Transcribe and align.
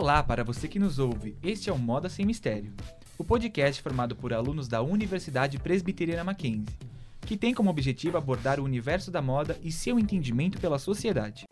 Olá 0.00 0.22
para 0.22 0.44
você 0.44 0.68
que 0.68 0.78
nos 0.78 1.00
ouve, 1.00 1.36
este 1.42 1.68
é 1.68 1.72
o 1.72 1.76
Moda 1.76 2.08
Sem 2.08 2.24
Mistério, 2.24 2.72
o 3.18 3.24
podcast 3.24 3.82
formado 3.82 4.14
por 4.14 4.32
alunos 4.32 4.68
da 4.68 4.80
Universidade 4.80 5.58
Presbiteriana 5.58 6.22
Mackenzie, 6.22 6.78
que 7.22 7.36
tem 7.36 7.52
como 7.52 7.68
objetivo 7.68 8.16
abordar 8.16 8.60
o 8.60 8.62
universo 8.62 9.10
da 9.10 9.20
moda 9.20 9.58
e 9.60 9.72
seu 9.72 9.98
entendimento 9.98 10.60
pela 10.60 10.78
sociedade. 10.78 11.46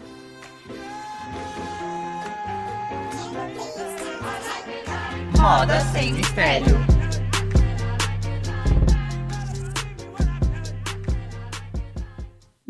Moda 5.37 5.81
Sem 5.91 6.13
Mistério. 6.13 6.96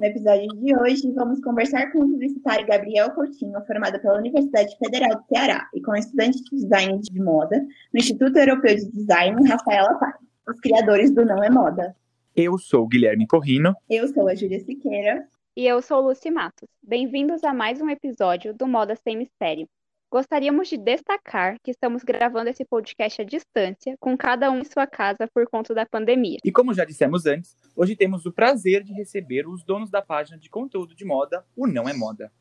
No 0.06 0.10
episódio 0.10 0.46
de 0.60 0.76
hoje, 0.78 1.12
vamos 1.16 1.40
conversar 1.40 1.90
com 1.90 1.98
o 1.98 2.08
publicitário 2.08 2.64
Gabriel 2.64 3.10
Coutinho, 3.10 3.60
formado 3.66 4.00
pela 4.00 4.18
Universidade 4.18 4.78
Federal 4.78 5.16
do 5.16 5.24
Ceará, 5.26 5.68
e 5.74 5.82
com 5.82 5.90
o 5.90 5.96
estudante 5.96 6.44
de 6.44 6.50
design 6.50 7.00
de 7.00 7.20
moda 7.20 7.58
no 7.92 7.98
Instituto 7.98 8.36
Europeu 8.36 8.76
de 8.76 8.88
Design, 8.88 9.48
Rafaela 9.48 9.98
Paz, 9.98 10.14
os 10.48 10.60
criadores 10.60 11.10
do 11.10 11.24
Não 11.24 11.42
é 11.42 11.50
Moda. 11.50 11.96
Eu 12.36 12.56
sou 12.56 12.84
o 12.84 12.86
Guilherme 12.86 13.26
Corrino. 13.26 13.74
Eu 13.90 14.06
sou 14.06 14.28
a 14.28 14.34
Júlia 14.36 14.60
Siqueira. 14.60 15.26
E 15.56 15.66
eu 15.66 15.82
sou 15.82 16.00
Lucy 16.00 16.30
Matos. 16.30 16.68
Bem-vindos 16.80 17.42
a 17.42 17.52
mais 17.52 17.80
um 17.80 17.90
episódio 17.90 18.54
do 18.54 18.68
Moda 18.68 18.94
Sem 18.94 19.16
Mistério. 19.16 19.68
Gostaríamos 20.16 20.68
de 20.68 20.78
destacar 20.78 21.60
que 21.62 21.70
estamos 21.70 22.02
gravando 22.02 22.48
esse 22.48 22.64
podcast 22.64 23.20
à 23.20 23.22
distância, 23.22 23.98
com 24.00 24.16
cada 24.16 24.50
um 24.50 24.60
em 24.60 24.64
sua 24.64 24.86
casa 24.86 25.28
por 25.28 25.46
conta 25.46 25.74
da 25.74 25.84
pandemia. 25.84 26.38
E 26.42 26.50
como 26.50 26.72
já 26.72 26.86
dissemos 26.86 27.26
antes, 27.26 27.54
hoje 27.76 27.94
temos 27.94 28.24
o 28.24 28.32
prazer 28.32 28.82
de 28.82 28.94
receber 28.94 29.46
os 29.46 29.62
donos 29.62 29.90
da 29.90 30.00
página 30.00 30.38
de 30.38 30.48
conteúdo 30.48 30.94
de 30.94 31.04
moda, 31.04 31.44
o 31.54 31.66
Não 31.66 31.86
é 31.86 31.92
Moda. 31.92 32.32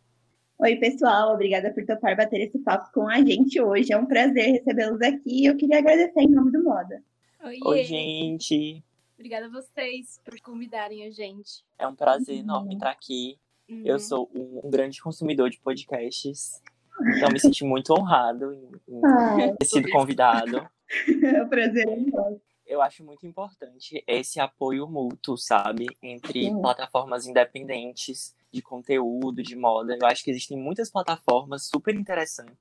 Oi, 0.58 0.78
pessoal, 0.78 1.34
obrigada 1.34 1.70
por 1.74 1.86
topar 1.86 2.16
bater 2.16 2.48
esse 2.48 2.58
papo 2.60 2.94
com 2.94 3.10
a 3.10 3.18
gente 3.18 3.62
hoje. 3.62 3.92
É 3.92 3.98
um 3.98 4.06
prazer 4.06 4.54
recebê-los 4.54 5.02
aqui 5.02 5.42
e 5.42 5.46
eu 5.46 5.58
queria 5.58 5.80
agradecer 5.80 6.22
em 6.22 6.30
nome 6.30 6.54
do 6.54 6.64
Moda. 6.64 7.04
Oi, 7.44 7.60
Oi, 7.62 7.84
gente. 7.84 8.82
Obrigada 9.16 9.48
a 9.48 9.50
vocês 9.50 10.18
por 10.24 10.40
convidarem 10.40 11.06
a 11.06 11.12
gente. 11.12 11.62
É 11.78 11.86
um 11.86 11.94
prazer 11.94 12.38
enorme 12.38 12.76
estar 12.76 12.90
aqui. 12.90 13.38
Uhum. 13.70 13.82
Eu 13.84 14.00
sou 14.00 14.32
um 14.34 14.70
grande 14.70 15.02
consumidor 15.02 15.50
de 15.50 15.60
podcasts. 15.60 16.62
Então, 17.02 17.30
me 17.32 17.40
senti 17.40 17.64
muito 17.64 17.94
honrado 17.94 18.54
em, 18.54 18.72
em 18.88 19.02
Ah, 19.04 19.56
ter 19.60 19.66
sido 19.66 19.90
convidado. 19.90 20.68
o 21.44 21.50
prazer 21.50 21.88
é 21.88 21.96
nosso. 21.96 22.42
Eu 22.66 22.82
acho 22.82 23.04
muito 23.04 23.28
importante 23.28 24.04
esse 24.08 24.40
apoio 24.40 24.88
mútuo, 24.88 25.38
sabe? 25.38 25.86
Entre 26.02 26.46
Sim. 26.46 26.62
plataformas 26.62 27.28
independentes 27.28 28.36
de 28.52 28.62
conteúdo, 28.62 29.44
de 29.44 29.56
moda. 29.56 29.96
Eu 30.02 30.08
acho 30.08 30.24
que 30.24 30.32
existem 30.32 30.58
muitas 30.58 30.90
plataformas 30.90 31.68
super 31.68 31.94
interessantes. 31.94 32.58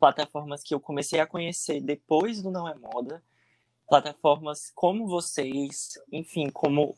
Plataformas 0.00 0.62
que 0.62 0.74
eu 0.74 0.80
comecei 0.80 1.20
a 1.20 1.26
conhecer 1.26 1.80
depois 1.80 2.42
do 2.42 2.50
Não 2.50 2.68
é 2.68 2.74
Moda. 2.74 3.22
Plataformas 3.88 4.72
como 4.74 5.06
vocês, 5.06 6.00
enfim, 6.10 6.50
como 6.50 6.96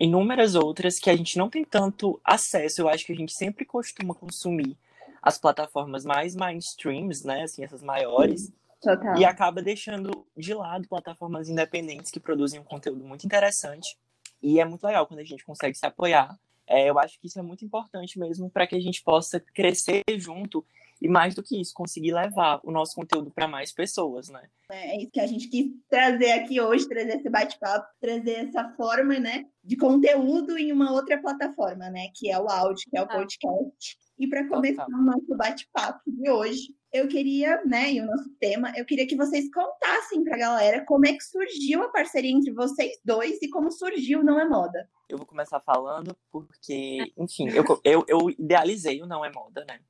inúmeras 0.00 0.54
outras 0.54 0.98
que 0.98 1.10
a 1.10 1.16
gente 1.16 1.36
não 1.36 1.50
tem 1.50 1.62
tanto 1.62 2.18
acesso. 2.24 2.80
Eu 2.80 2.88
acho 2.88 3.04
que 3.04 3.12
a 3.12 3.16
gente 3.16 3.34
sempre 3.34 3.66
costuma 3.66 4.14
consumir 4.14 4.78
as 5.22 5.38
plataformas 5.38 6.04
mais 6.04 6.34
mainstreams, 6.36 7.24
né? 7.24 7.42
Assim, 7.42 7.64
essas 7.64 7.82
maiores. 7.82 8.52
Total. 8.80 9.16
E 9.16 9.24
acaba 9.24 9.60
deixando 9.60 10.26
de 10.36 10.54
lado 10.54 10.86
plataformas 10.88 11.48
independentes 11.48 12.10
que 12.10 12.20
produzem 12.20 12.60
um 12.60 12.64
conteúdo 12.64 13.04
muito 13.04 13.24
interessante. 13.26 13.98
E 14.40 14.60
é 14.60 14.64
muito 14.64 14.86
legal 14.86 15.06
quando 15.06 15.20
a 15.20 15.24
gente 15.24 15.44
consegue 15.44 15.76
se 15.76 15.84
apoiar. 15.84 16.38
É, 16.66 16.88
eu 16.88 16.98
acho 16.98 17.18
que 17.18 17.26
isso 17.26 17.38
é 17.38 17.42
muito 17.42 17.64
importante 17.64 18.18
mesmo 18.18 18.48
para 18.50 18.66
que 18.66 18.76
a 18.76 18.80
gente 18.80 19.02
possa 19.02 19.40
crescer 19.40 20.02
junto 20.16 20.64
e, 21.00 21.08
mais 21.08 21.34
do 21.34 21.42
que 21.42 21.60
isso, 21.60 21.72
conseguir 21.74 22.12
levar 22.12 22.60
o 22.62 22.70
nosso 22.70 22.94
conteúdo 22.94 23.30
para 23.30 23.48
mais 23.48 23.72
pessoas, 23.72 24.28
né? 24.28 24.42
É 24.70 24.98
isso 25.00 25.10
que 25.10 25.20
a 25.20 25.26
gente 25.26 25.48
quis 25.48 25.72
trazer 25.88 26.32
aqui 26.32 26.60
hoje, 26.60 26.88
trazer 26.88 27.16
esse 27.16 27.30
bate-papo, 27.30 27.86
trazer 28.00 28.48
essa 28.48 28.68
forma, 28.76 29.18
né, 29.18 29.46
de 29.64 29.76
conteúdo 29.76 30.58
em 30.58 30.70
uma 30.72 30.92
outra 30.92 31.16
plataforma, 31.20 31.88
né, 31.88 32.08
que 32.14 32.30
é 32.30 32.38
o 32.38 32.48
áudio, 32.48 32.84
que 32.90 32.96
é 32.98 33.00
o 33.00 33.04
Ah. 33.04 33.08
podcast. 33.08 33.96
E 34.18 34.26
para 34.26 34.48
começar 34.48 34.84
Total. 34.84 35.00
o 35.00 35.04
nosso 35.04 35.36
bate-papo 35.36 36.02
de 36.06 36.28
hoje, 36.28 36.74
eu 36.92 37.06
queria, 37.06 37.62
né, 37.64 37.92
e 37.92 38.00
o 38.00 38.06
nosso 38.06 38.30
tema, 38.40 38.72
eu 38.76 38.84
queria 38.84 39.06
que 39.06 39.16
vocês 39.16 39.48
contassem 39.52 40.24
para 40.24 40.34
a 40.34 40.38
galera 40.38 40.84
como 40.84 41.06
é 41.06 41.12
que 41.12 41.22
surgiu 41.22 41.82
a 41.82 41.88
parceria 41.88 42.32
entre 42.32 42.52
vocês 42.52 42.98
dois 43.04 43.40
e 43.42 43.48
como 43.48 43.70
surgiu 43.70 44.20
o 44.20 44.24
Não 44.24 44.40
é 44.40 44.48
Moda. 44.48 44.88
Eu 45.08 45.18
vou 45.18 45.26
começar 45.26 45.60
falando 45.60 46.16
porque, 46.30 47.12
enfim, 47.16 47.48
eu, 47.50 47.64
eu, 47.84 48.04
eu 48.08 48.30
idealizei 48.30 49.00
o 49.02 49.06
Não 49.06 49.24
é 49.24 49.30
Moda, 49.32 49.64
né? 49.66 49.80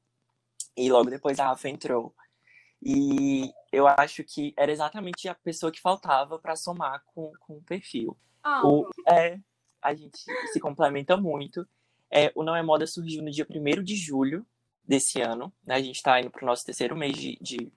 E 0.77 0.91
logo 0.91 1.11
depois 1.11 1.41
a 1.41 1.47
Rafa 1.47 1.69
entrou. 1.69 2.15
E 2.83 3.53
eu 3.73 3.87
acho 3.87 4.23
que 4.23 4.55
era 4.57 4.71
exatamente 4.71 5.29
a 5.29 5.35
pessoa 5.35 5.73
que 5.73 5.81
faltava 5.81 6.39
para 6.39 6.55
somar 6.55 7.03
com, 7.07 7.33
com 7.41 7.57
o 7.57 7.63
perfil. 7.63 8.17
Ah, 8.43 8.63
O, 8.65 8.89
é, 9.09 9.41
a 9.83 9.95
gente 9.95 10.19
se 10.53 10.61
complementa 10.61 11.17
muito. 11.17 11.67
É, 12.11 12.33
o 12.35 12.43
Não 12.43 12.57
é 12.57 12.63
Moda 12.63 12.87
surgiu 12.87 13.23
no 13.23 13.31
dia 13.31 13.47
1 13.49 13.83
de 13.83 13.97
julho 13.97 14.47
desse 14.87 15.21
ano. 15.21 15.53
Né? 15.67 15.75
A 15.75 15.83
gente 15.83 15.97
está 15.97 16.21
indo 16.21 16.31
para 16.31 16.43
o 16.43 16.47
nosso 16.47 16.65
terceiro 16.65 16.97
mês 16.97 17.17
de, 17.17 17.39
de, 17.41 17.71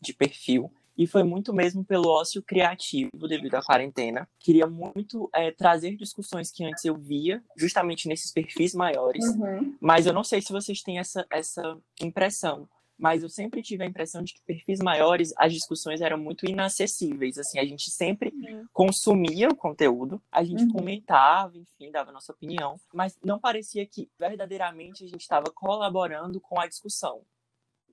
de 0.00 0.12
perfil. 0.12 0.70
E 0.98 1.06
foi 1.06 1.22
muito 1.22 1.54
mesmo 1.54 1.82
pelo 1.82 2.10
ócio 2.10 2.42
criativo 2.42 3.26
devido 3.26 3.54
à 3.54 3.62
quarentena. 3.62 4.28
Queria 4.38 4.66
muito 4.66 5.30
é, 5.32 5.50
trazer 5.50 5.96
discussões 5.96 6.50
que 6.50 6.62
antes 6.62 6.84
eu 6.84 6.94
via, 6.94 7.42
justamente 7.56 8.06
nesses 8.06 8.30
perfis 8.30 8.74
maiores. 8.74 9.24
Uhum. 9.24 9.74
Mas 9.80 10.04
eu 10.04 10.12
não 10.12 10.22
sei 10.22 10.42
se 10.42 10.52
vocês 10.52 10.82
têm 10.82 10.98
essa, 10.98 11.26
essa 11.30 11.78
impressão. 12.02 12.68
Mas 13.00 13.22
eu 13.22 13.30
sempre 13.30 13.62
tive 13.62 13.82
a 13.82 13.86
impressão 13.86 14.22
de 14.22 14.34
que 14.34 14.42
perfis 14.42 14.78
maiores, 14.78 15.32
as 15.38 15.54
discussões 15.54 16.02
eram 16.02 16.18
muito 16.18 16.44
inacessíveis. 16.44 17.38
Assim, 17.38 17.58
a 17.58 17.64
gente 17.64 17.90
sempre 17.90 18.30
consumia 18.74 19.48
o 19.48 19.56
conteúdo, 19.56 20.20
a 20.30 20.44
gente 20.44 20.64
Uhum. 20.64 20.72
comentava, 20.72 21.56
enfim, 21.56 21.90
dava 21.90 22.12
nossa 22.12 22.30
opinião, 22.30 22.78
mas 22.92 23.18
não 23.24 23.38
parecia 23.40 23.86
que 23.86 24.10
verdadeiramente 24.18 25.02
a 25.02 25.08
gente 25.08 25.22
estava 25.22 25.46
colaborando 25.46 26.38
com 26.42 26.60
a 26.60 26.66
discussão. 26.66 27.22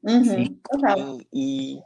Uhum. 0.04 0.56
Total. 0.70 0.98
E, 1.34 1.78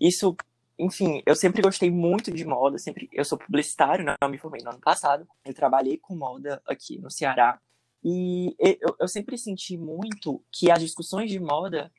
e 0.00 0.08
isso, 0.08 0.36
enfim, 0.76 1.22
eu 1.24 1.36
sempre 1.36 1.62
gostei 1.62 1.90
muito 1.90 2.32
de 2.32 2.44
moda, 2.44 2.78
sempre 2.78 3.08
eu 3.12 3.24
sou 3.24 3.38
publicitário, 3.38 4.04
né? 4.04 4.16
Eu 4.20 4.28
me 4.28 4.38
formei 4.38 4.60
no 4.64 4.70
ano 4.70 4.80
passado, 4.80 5.26
eu 5.44 5.54
trabalhei 5.54 5.98
com 5.98 6.16
moda 6.16 6.60
aqui 6.66 6.98
no 6.98 7.10
Ceará. 7.12 7.60
E 8.04 8.54
eu, 8.58 8.96
eu 9.00 9.08
sempre 9.08 9.38
senti 9.38 9.76
muito 9.76 10.42
que 10.52 10.70
as 10.70 10.80
discussões 10.80 11.30
de 11.30 11.40
moda 11.40 11.90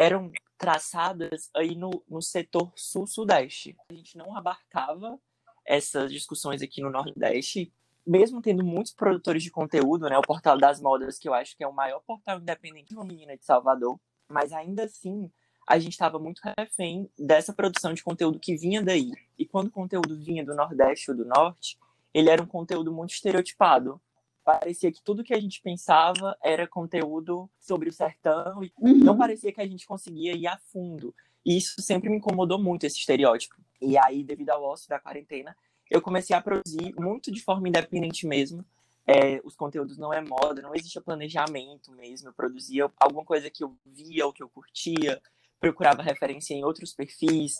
eram 0.00 0.32
traçadas 0.56 1.50
aí 1.54 1.74
no, 1.74 1.90
no 2.08 2.22
setor 2.22 2.72
sul-sudeste. 2.74 3.76
A 3.90 3.94
gente 3.94 4.16
não 4.16 4.34
abarcava 4.34 5.20
essas 5.62 6.10
discussões 6.10 6.62
aqui 6.62 6.80
no 6.80 6.88
Nordeste, 6.88 7.70
mesmo 8.06 8.40
tendo 8.40 8.64
muitos 8.64 8.94
produtores 8.94 9.42
de 9.42 9.50
conteúdo, 9.50 10.08
né? 10.08 10.16
O 10.16 10.22
Portal 10.22 10.58
das 10.58 10.80
Modas, 10.80 11.18
que 11.18 11.28
eu 11.28 11.34
acho 11.34 11.54
que 11.54 11.62
é 11.62 11.68
o 11.68 11.72
maior 11.74 12.00
portal 12.00 12.38
independente 12.38 12.94
feminina 12.94 13.36
de 13.36 13.44
Salvador, 13.44 14.00
mas 14.26 14.54
ainda 14.54 14.84
assim 14.84 15.30
a 15.68 15.78
gente 15.78 15.92
estava 15.92 16.18
muito 16.18 16.40
refém 16.58 17.10
dessa 17.18 17.52
produção 17.52 17.92
de 17.92 18.02
conteúdo 18.02 18.40
que 18.40 18.56
vinha 18.56 18.82
daí. 18.82 19.12
E 19.38 19.44
quando 19.44 19.66
o 19.66 19.70
conteúdo 19.70 20.18
vinha 20.18 20.42
do 20.42 20.54
Nordeste 20.54 21.10
ou 21.10 21.16
do 21.16 21.26
Norte, 21.26 21.78
ele 22.14 22.30
era 22.30 22.42
um 22.42 22.46
conteúdo 22.46 22.90
muito 22.90 23.12
estereotipado. 23.12 24.00
Parecia 24.44 24.90
que 24.90 25.02
tudo 25.02 25.22
que 25.22 25.34
a 25.34 25.40
gente 25.40 25.60
pensava 25.60 26.36
era 26.42 26.66
conteúdo 26.66 27.48
sobre 27.58 27.88
o 27.88 27.92
sertão 27.92 28.64
e 28.64 28.72
Uhum. 28.78 28.96
não 28.98 29.16
parecia 29.16 29.52
que 29.52 29.60
a 29.60 29.66
gente 29.66 29.86
conseguia 29.86 30.34
ir 30.34 30.46
a 30.46 30.56
fundo. 30.58 31.14
E 31.44 31.56
isso 31.56 31.80
sempre 31.80 32.08
me 32.08 32.16
incomodou 32.16 32.58
muito, 32.58 32.84
esse 32.84 32.98
estereótipo. 32.98 33.56
E 33.80 33.96
aí, 33.96 34.22
devido 34.22 34.50
ao 34.50 34.62
ócio 34.62 34.88
da 34.88 34.98
quarentena, 34.98 35.56
eu 35.90 36.00
comecei 36.00 36.34
a 36.36 36.40
produzir 36.40 36.94
muito 36.98 37.30
de 37.30 37.42
forma 37.42 37.68
independente 37.68 38.26
mesmo. 38.26 38.64
É, 39.06 39.40
os 39.44 39.56
conteúdos 39.56 39.98
não 39.98 40.12
é 40.12 40.20
moda, 40.20 40.62
não 40.62 40.74
existia 40.74 41.00
planejamento 41.00 41.90
mesmo. 41.92 42.28
Eu 42.28 42.32
produzia 42.32 42.90
alguma 42.98 43.24
coisa 43.24 43.50
que 43.50 43.64
eu 43.64 43.76
via 43.84 44.26
ou 44.26 44.32
que 44.32 44.42
eu 44.42 44.48
curtia, 44.48 45.20
procurava 45.58 46.02
referência 46.02 46.54
em 46.54 46.64
outros 46.64 46.92
perfis, 46.94 47.58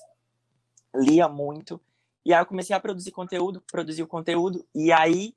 lia 0.95 1.29
muito. 1.29 1.81
E 2.25 2.33
aí 2.33 2.41
eu 2.41 2.47
comecei 2.47 2.77
a 2.77 2.81
produzir 2.81 3.11
conteúdo, 3.11 3.63
produzir 3.71 4.03
o 4.03 4.07
conteúdo, 4.07 4.67
e 4.75 4.93
aí 4.93 5.35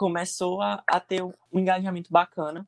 começou 0.00 0.62
a, 0.62 0.82
a 0.88 0.98
ter 0.98 1.22
um 1.22 1.34
engajamento 1.52 2.10
bacana. 2.10 2.66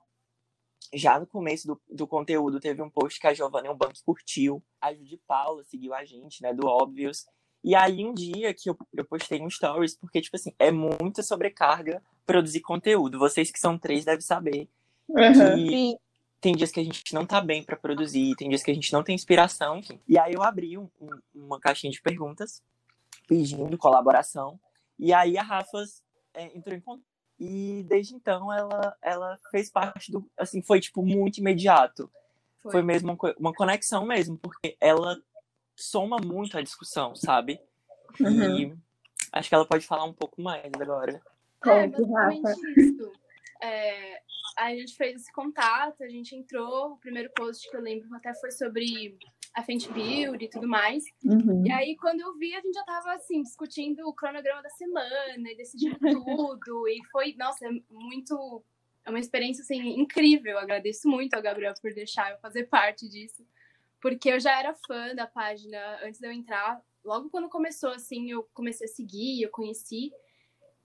Já 0.92 1.18
no 1.18 1.26
começo 1.26 1.66
do, 1.66 1.80
do 1.88 2.06
conteúdo, 2.06 2.60
teve 2.60 2.82
um 2.82 2.90
post 2.90 3.18
que 3.18 3.26
a 3.26 3.32
Giovanna 3.32 3.68
Eubank 3.68 3.98
curtiu, 4.04 4.62
a 4.78 4.92
Judy 4.92 5.16
Paula 5.26 5.64
seguiu 5.64 5.94
a 5.94 6.04
gente, 6.04 6.42
né, 6.42 6.52
do 6.52 6.66
Óbvios. 6.66 7.24
E 7.64 7.74
aí, 7.74 8.04
um 8.04 8.12
dia 8.12 8.52
que 8.52 8.68
eu, 8.68 8.76
eu 8.92 9.04
postei 9.06 9.40
um 9.40 9.48
stories, 9.48 9.96
porque, 9.96 10.20
tipo 10.20 10.36
assim, 10.36 10.52
é 10.58 10.70
muita 10.70 11.22
sobrecarga 11.22 12.02
produzir 12.26 12.60
conteúdo. 12.60 13.18
Vocês 13.18 13.50
que 13.50 13.58
são 13.58 13.78
três 13.78 14.04
devem 14.04 14.20
saber 14.20 14.68
Uhum. 15.08 15.96
tem 16.40 16.54
dias 16.54 16.70
que 16.70 16.80
a 16.80 16.84
gente 16.84 17.14
não 17.14 17.24
tá 17.26 17.40
bem 17.40 17.62
pra 17.62 17.76
produzir, 17.76 18.34
tem 18.36 18.48
dias 18.48 18.62
que 18.62 18.70
a 18.70 18.74
gente 18.74 18.92
não 18.92 19.02
tem 19.02 19.14
inspiração, 19.14 19.78
enfim. 19.78 20.00
E 20.08 20.18
aí 20.18 20.34
eu 20.34 20.42
abri 20.42 20.76
um- 20.78 20.88
um- 21.00 21.20
uma 21.34 21.58
caixinha 21.60 21.90
de 21.90 22.00
perguntas 22.02 22.62
pedindo 23.26 23.78
colaboração. 23.78 24.58
E 24.98 25.12
aí 25.14 25.38
a 25.38 25.42
Rafa 25.42 25.82
é, 26.34 26.56
entrou 26.56 26.74
em 26.76 26.80
contato. 26.80 27.11
E 27.44 27.82
desde 27.88 28.14
então 28.14 28.52
ela, 28.52 28.96
ela 29.02 29.36
fez 29.50 29.68
parte 29.68 30.12
do. 30.12 30.24
Assim, 30.38 30.62
foi 30.62 30.78
tipo 30.78 31.04
muito 31.04 31.38
imediato. 31.38 32.08
Foi, 32.62 32.80
mesmo 32.82 33.18
uma, 33.20 33.34
uma 33.36 33.52
conexão 33.52 34.06
mesmo, 34.06 34.38
porque 34.38 34.76
ela 34.80 35.20
soma 35.74 36.18
muito 36.18 36.56
a 36.56 36.62
discussão, 36.62 37.16
sabe? 37.16 37.58
Uhum. 38.20 38.60
E 38.60 38.78
acho 39.32 39.48
que 39.48 39.54
ela 39.56 39.66
pode 39.66 39.84
falar 39.84 40.04
um 40.04 40.12
pouco 40.12 40.40
mais 40.40 40.70
agora. 40.80 41.20
É, 41.66 41.88
basicamente 41.88 42.80
isso. 42.80 43.12
É, 43.60 44.22
a 44.58 44.70
gente 44.76 44.94
fez 44.94 45.22
esse 45.22 45.32
contato, 45.32 46.04
a 46.04 46.08
gente 46.08 46.36
entrou, 46.36 46.92
o 46.92 46.98
primeiro 46.98 47.30
post 47.34 47.68
que 47.68 47.76
eu 47.76 47.80
lembro 47.80 48.14
até 48.14 48.32
foi 48.34 48.52
sobre 48.52 49.18
a 49.54 49.62
Fenty 49.62 49.92
Beauty 49.92 50.44
e 50.44 50.48
tudo 50.48 50.66
mais. 50.66 51.04
Uhum. 51.24 51.66
E 51.66 51.70
aí, 51.70 51.96
quando 51.96 52.20
eu 52.20 52.36
vi, 52.38 52.54
a 52.54 52.60
gente 52.60 52.74
já 52.74 52.84
tava, 52.84 53.12
assim, 53.12 53.42
discutindo 53.42 54.06
o 54.08 54.14
cronograma 54.14 54.62
da 54.62 54.70
semana 54.70 55.50
e 55.50 55.56
decidindo 55.56 55.98
tudo. 56.00 56.88
e 56.88 57.00
foi, 57.10 57.34
nossa, 57.38 57.66
é 57.66 57.70
muito... 57.90 58.64
É 59.04 59.10
uma 59.10 59.18
experiência, 59.18 59.62
assim, 59.62 60.00
incrível. 60.00 60.52
Eu 60.52 60.58
agradeço 60.58 61.08
muito 61.08 61.34
ao 61.34 61.42
Gabriel 61.42 61.74
por 61.82 61.92
deixar 61.92 62.30
eu 62.30 62.38
fazer 62.38 62.64
parte 62.64 63.08
disso. 63.08 63.44
Porque 64.00 64.30
eu 64.30 64.40
já 64.40 64.58
era 64.58 64.74
fã 64.86 65.14
da 65.14 65.26
página 65.26 65.78
antes 66.04 66.20
de 66.20 66.26
eu 66.26 66.32
entrar. 66.32 66.80
Logo 67.04 67.28
quando 67.28 67.48
começou, 67.48 67.90
assim, 67.90 68.30
eu 68.30 68.48
comecei 68.54 68.86
a 68.86 68.90
seguir, 68.90 69.42
eu 69.42 69.50
conheci. 69.50 70.12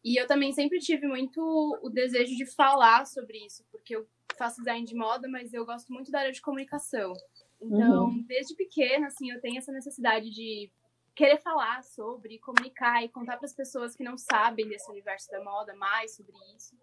E 0.03 0.19
eu 0.19 0.25
também 0.25 0.51
sempre 0.51 0.79
tive 0.79 1.07
muito 1.07 1.39
o 1.81 1.89
desejo 1.89 2.35
de 2.35 2.45
falar 2.45 3.05
sobre 3.05 3.45
isso, 3.45 3.63
porque 3.71 3.95
eu 3.95 4.07
faço 4.37 4.57
design 4.57 4.85
de 4.85 4.95
moda, 4.95 5.27
mas 5.27 5.53
eu 5.53 5.65
gosto 5.65 5.91
muito 5.91 6.11
da 6.11 6.19
área 6.19 6.31
de 6.31 6.41
comunicação. 6.41 7.13
Então, 7.61 8.21
desde 8.27 8.55
pequena, 8.55 9.07
assim, 9.07 9.31
eu 9.31 9.41
tenho 9.41 9.57
essa 9.57 9.71
necessidade 9.71 10.29
de 10.29 10.69
querer 11.15 11.37
falar 11.37 11.83
sobre, 11.83 12.37
comunicar 12.37 13.03
e 13.03 13.09
contar 13.09 13.37
para 13.37 13.45
as 13.45 13.53
pessoas 13.53 13.95
que 13.95 14.03
não 14.03 14.17
sabem 14.17 14.67
desse 14.67 14.89
universo 14.91 15.31
da 15.31 15.43
moda 15.43 15.75
mais 15.75 16.15
sobre 16.15 16.35
isso. 16.55 16.75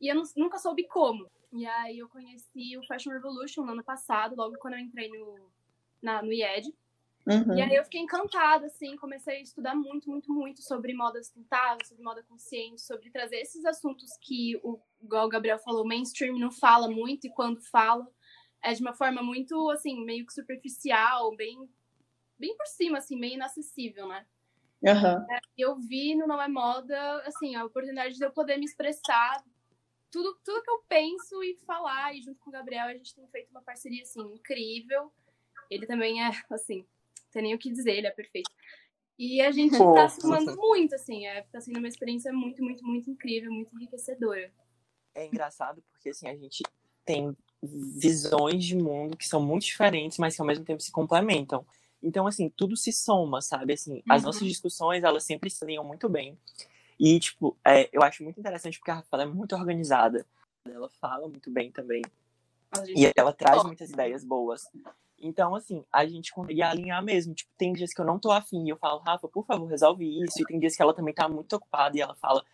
E 0.00 0.08
eu 0.08 0.14
não- 0.14 0.24
nunca 0.36 0.58
soube 0.58 0.86
como. 0.86 1.30
E 1.50 1.64
aí 1.66 1.98
eu 1.98 2.08
conheci 2.08 2.76
o 2.76 2.86
Fashion 2.86 3.12
Revolution 3.12 3.64
no 3.64 3.72
ano 3.72 3.84
passado, 3.84 4.36
logo 4.36 4.58
quando 4.58 4.74
eu 4.74 4.80
entrei 4.80 5.08
no, 5.08 5.50
na, 6.02 6.20
no 6.20 6.32
IED. 6.32 6.74
Uhum. 7.26 7.56
E 7.56 7.62
aí 7.62 7.74
eu 7.74 7.84
fiquei 7.84 8.02
encantada, 8.02 8.66
assim, 8.66 8.96
comecei 8.96 9.38
a 9.38 9.40
estudar 9.40 9.74
muito, 9.74 10.10
muito, 10.10 10.30
muito 10.30 10.60
sobre 10.62 10.92
moda 10.92 11.22
sustentável, 11.22 11.86
sobre 11.86 12.04
moda 12.04 12.22
consciente, 12.24 12.82
sobre 12.82 13.08
trazer 13.08 13.36
esses 13.36 13.64
assuntos 13.64 14.10
que, 14.20 14.60
o, 14.62 14.78
igual 15.00 15.24
o 15.24 15.30
Gabriel 15.30 15.58
falou, 15.58 15.84
o 15.84 15.88
mainstream 15.88 16.38
não 16.38 16.50
fala 16.50 16.86
muito, 16.86 17.26
e 17.26 17.30
quando 17.30 17.62
fala, 17.62 18.06
é 18.64 18.72
de 18.72 18.80
uma 18.80 18.94
forma 18.94 19.22
muito, 19.22 19.70
assim, 19.70 20.04
meio 20.04 20.26
que 20.26 20.32
superficial, 20.32 21.36
bem, 21.36 21.68
bem 22.38 22.56
por 22.56 22.66
cima, 22.66 22.98
assim, 22.98 23.16
meio 23.16 23.34
inacessível, 23.34 24.08
né? 24.08 24.26
Aham. 24.86 25.26
E 25.56 25.60
eu 25.62 25.76
vi 25.76 26.14
no 26.14 26.26
Não 26.26 26.40
É 26.40 26.48
Moda, 26.48 27.22
assim, 27.26 27.54
a 27.54 27.64
oportunidade 27.64 28.16
de 28.16 28.24
eu 28.24 28.32
poder 28.32 28.56
me 28.56 28.64
expressar 28.64 29.42
tudo, 30.10 30.38
tudo 30.44 30.62
que 30.62 30.70
eu 30.70 30.82
penso 30.88 31.42
e 31.42 31.56
falar. 31.66 32.14
E 32.14 32.22
junto 32.22 32.40
com 32.40 32.50
o 32.50 32.52
Gabriel, 32.52 32.86
a 32.86 32.94
gente 32.94 33.14
tem 33.14 33.26
feito 33.28 33.50
uma 33.50 33.62
parceria, 33.62 34.02
assim, 34.02 34.20
incrível. 34.20 35.12
Ele 35.70 35.86
também 35.86 36.22
é, 36.24 36.30
assim, 36.50 36.78
não 36.78 37.30
tem 37.32 37.42
nem 37.42 37.54
o 37.54 37.58
que 37.58 37.70
dizer, 37.70 37.92
ele 37.92 38.06
é 38.06 38.10
perfeito. 38.10 38.50
E 39.18 39.40
a 39.40 39.52
gente 39.52 39.76
Fofo. 39.76 39.94
tá 39.94 40.08
somando 40.08 40.56
muito, 40.56 40.94
assim, 40.94 41.26
é, 41.26 41.42
tá 41.42 41.60
sendo 41.60 41.78
uma 41.78 41.88
experiência 41.88 42.32
muito, 42.32 42.62
muito, 42.62 42.84
muito 42.84 43.10
incrível, 43.10 43.52
muito 43.52 43.74
enriquecedora. 43.76 44.52
É 45.14 45.26
engraçado 45.26 45.82
porque 45.92 46.08
assim, 46.08 46.28
a 46.28 46.36
gente 46.36 46.64
tem 47.04 47.36
visões 47.62 48.64
de 48.64 48.76
mundo 48.76 49.16
que 49.16 49.26
são 49.26 49.40
muito 49.42 49.64
diferentes, 49.64 50.18
mas 50.18 50.34
que 50.34 50.40
ao 50.40 50.46
mesmo 50.46 50.64
tempo 50.64 50.82
se 50.82 50.92
complementam. 50.92 51.64
Então, 52.02 52.26
assim, 52.26 52.50
tudo 52.50 52.76
se 52.76 52.92
soma, 52.92 53.40
sabe? 53.40 53.72
Assim, 53.72 54.02
as 54.08 54.22
Uhum. 54.22 54.26
nossas 54.26 54.46
discussões, 54.46 55.02
elas 55.02 55.24
sempre 55.24 55.48
se 55.48 55.64
alinham 55.64 55.84
muito 55.84 56.08
bem. 56.08 56.38
E, 57.00 57.18
tipo, 57.18 57.56
é, 57.64 57.88
eu 57.92 58.02
acho 58.02 58.22
muito 58.22 58.38
interessante 58.38 58.78
porque 58.78 58.90
a 58.90 58.96
Rafaela 58.96 59.24
é 59.24 59.26
muito 59.26 59.54
organizada. 59.56 60.26
Ela 60.66 60.88
fala 61.00 61.26
muito 61.28 61.50
bem 61.50 61.70
também. 61.70 62.02
E 62.94 63.10
ela 63.16 63.32
traz 63.32 63.62
muitas 63.64 63.90
ideias 63.90 64.24
boas. 64.24 64.68
Então, 65.18 65.54
assim, 65.54 65.84
a 65.92 66.04
gente 66.04 66.32
consegue 66.32 66.60
alinhar 66.62 67.02
mesmo. 67.02 67.34
Tipo, 67.34 67.50
tem 67.56 67.72
dias 67.72 67.94
que 67.94 68.00
eu 68.00 68.04
não 68.04 68.18
tô 68.18 68.30
afim 68.30 68.64
e 68.66 68.68
eu 68.68 68.76
falo, 68.76 68.98
Rafa, 69.00 69.26
por 69.28 69.46
favor, 69.46 69.66
resolve 69.66 70.04
isso. 70.22 70.42
E 70.42 70.44
tem 70.44 70.58
dias 70.58 70.76
que 70.76 70.82
ela 70.82 70.92
também 70.92 71.14
tá 71.14 71.28
muito 71.28 71.54
ocupada 71.56 71.96
e 71.96 72.00
ela 72.00 72.14
fala. 72.14 72.44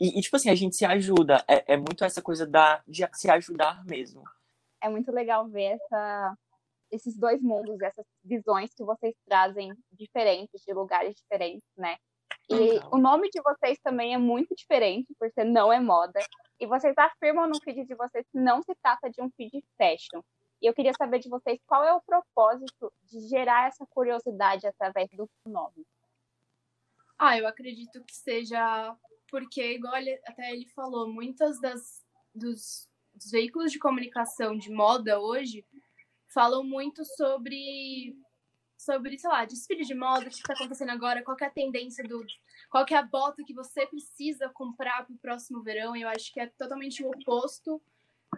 E, 0.00 0.18
e, 0.18 0.22
tipo 0.22 0.36
assim, 0.36 0.48
a 0.48 0.54
gente 0.54 0.76
se 0.76 0.84
ajuda. 0.84 1.44
É, 1.46 1.74
é 1.74 1.76
muito 1.76 2.04
essa 2.04 2.22
coisa 2.22 2.46
da, 2.46 2.82
de 2.88 3.06
se 3.12 3.28
ajudar 3.30 3.84
mesmo. 3.84 4.22
É 4.86 4.88
muito 4.88 5.10
legal 5.10 5.48
ver 5.48 5.72
essa, 5.80 6.38
esses 6.90 7.16
dois 7.18 7.42
mundos, 7.42 7.80
essas 7.80 8.06
visões 8.24 8.72
que 8.74 8.84
vocês 8.84 9.14
trazem 9.26 9.72
diferentes, 9.92 10.62
de 10.64 10.72
lugares 10.72 11.14
diferentes, 11.16 11.68
né? 11.76 11.96
E 12.48 12.78
o 12.92 12.98
nome 12.98 13.28
de 13.30 13.40
vocês 13.42 13.78
também 13.82 14.14
é 14.14 14.18
muito 14.18 14.54
diferente, 14.54 15.12
por 15.18 15.28
ser 15.32 15.44
não 15.44 15.72
é 15.72 15.80
moda. 15.80 16.20
E 16.60 16.66
vocês 16.66 16.96
afirmam 16.96 17.48
no 17.48 17.60
feed 17.60 17.84
de 17.84 17.94
vocês 17.96 18.24
que 18.30 18.38
não 18.38 18.62
se 18.62 18.72
trata 18.76 19.10
de 19.10 19.20
um 19.20 19.28
feed 19.30 19.60
fashion. 19.76 20.22
E 20.62 20.66
eu 20.66 20.72
queria 20.72 20.92
saber 20.96 21.18
de 21.18 21.28
vocês 21.28 21.58
qual 21.66 21.84
é 21.84 21.92
o 21.92 22.00
propósito 22.00 22.92
de 23.02 23.20
gerar 23.28 23.66
essa 23.66 23.84
curiosidade 23.86 24.66
através 24.66 25.10
do 25.10 25.28
nome. 25.46 25.84
Ah, 27.18 27.36
eu 27.36 27.46
acredito 27.48 28.02
que 28.04 28.14
seja 28.14 28.96
porque, 29.28 29.72
igual 29.74 29.96
ele- 29.96 30.20
até 30.24 30.52
ele 30.52 30.66
falou, 30.68 31.08
muitas 31.08 31.60
das 31.60 32.04
dos, 32.32 32.88
dos 33.16 33.30
veículos 33.30 33.72
de 33.72 33.78
comunicação 33.78 34.56
de 34.56 34.70
moda 34.70 35.18
hoje 35.18 35.64
falam 36.28 36.62
muito 36.62 37.04
sobre 37.04 38.14
sobre, 38.76 39.18
sei 39.18 39.30
lá, 39.30 39.44
desfile 39.44 39.84
de 39.84 39.94
moda, 39.94 40.26
o 40.26 40.28
que 40.28 40.36
está 40.36 40.52
acontecendo 40.52 40.90
agora, 40.90 41.22
qual 41.22 41.36
é 41.40 41.46
a 41.46 41.50
tendência 41.50 42.04
do 42.04 42.24
qual 42.70 42.84
é 42.88 42.94
a 42.94 43.02
bota 43.02 43.42
que 43.42 43.54
você 43.54 43.86
precisa 43.86 44.48
comprar 44.50 45.06
para 45.06 45.14
o 45.14 45.18
próximo 45.18 45.62
verão. 45.62 45.96
E 45.96 46.02
eu 46.02 46.08
acho 46.08 46.32
que 46.32 46.38
é 46.38 46.46
totalmente 46.46 47.02
o 47.02 47.08
oposto 47.08 47.80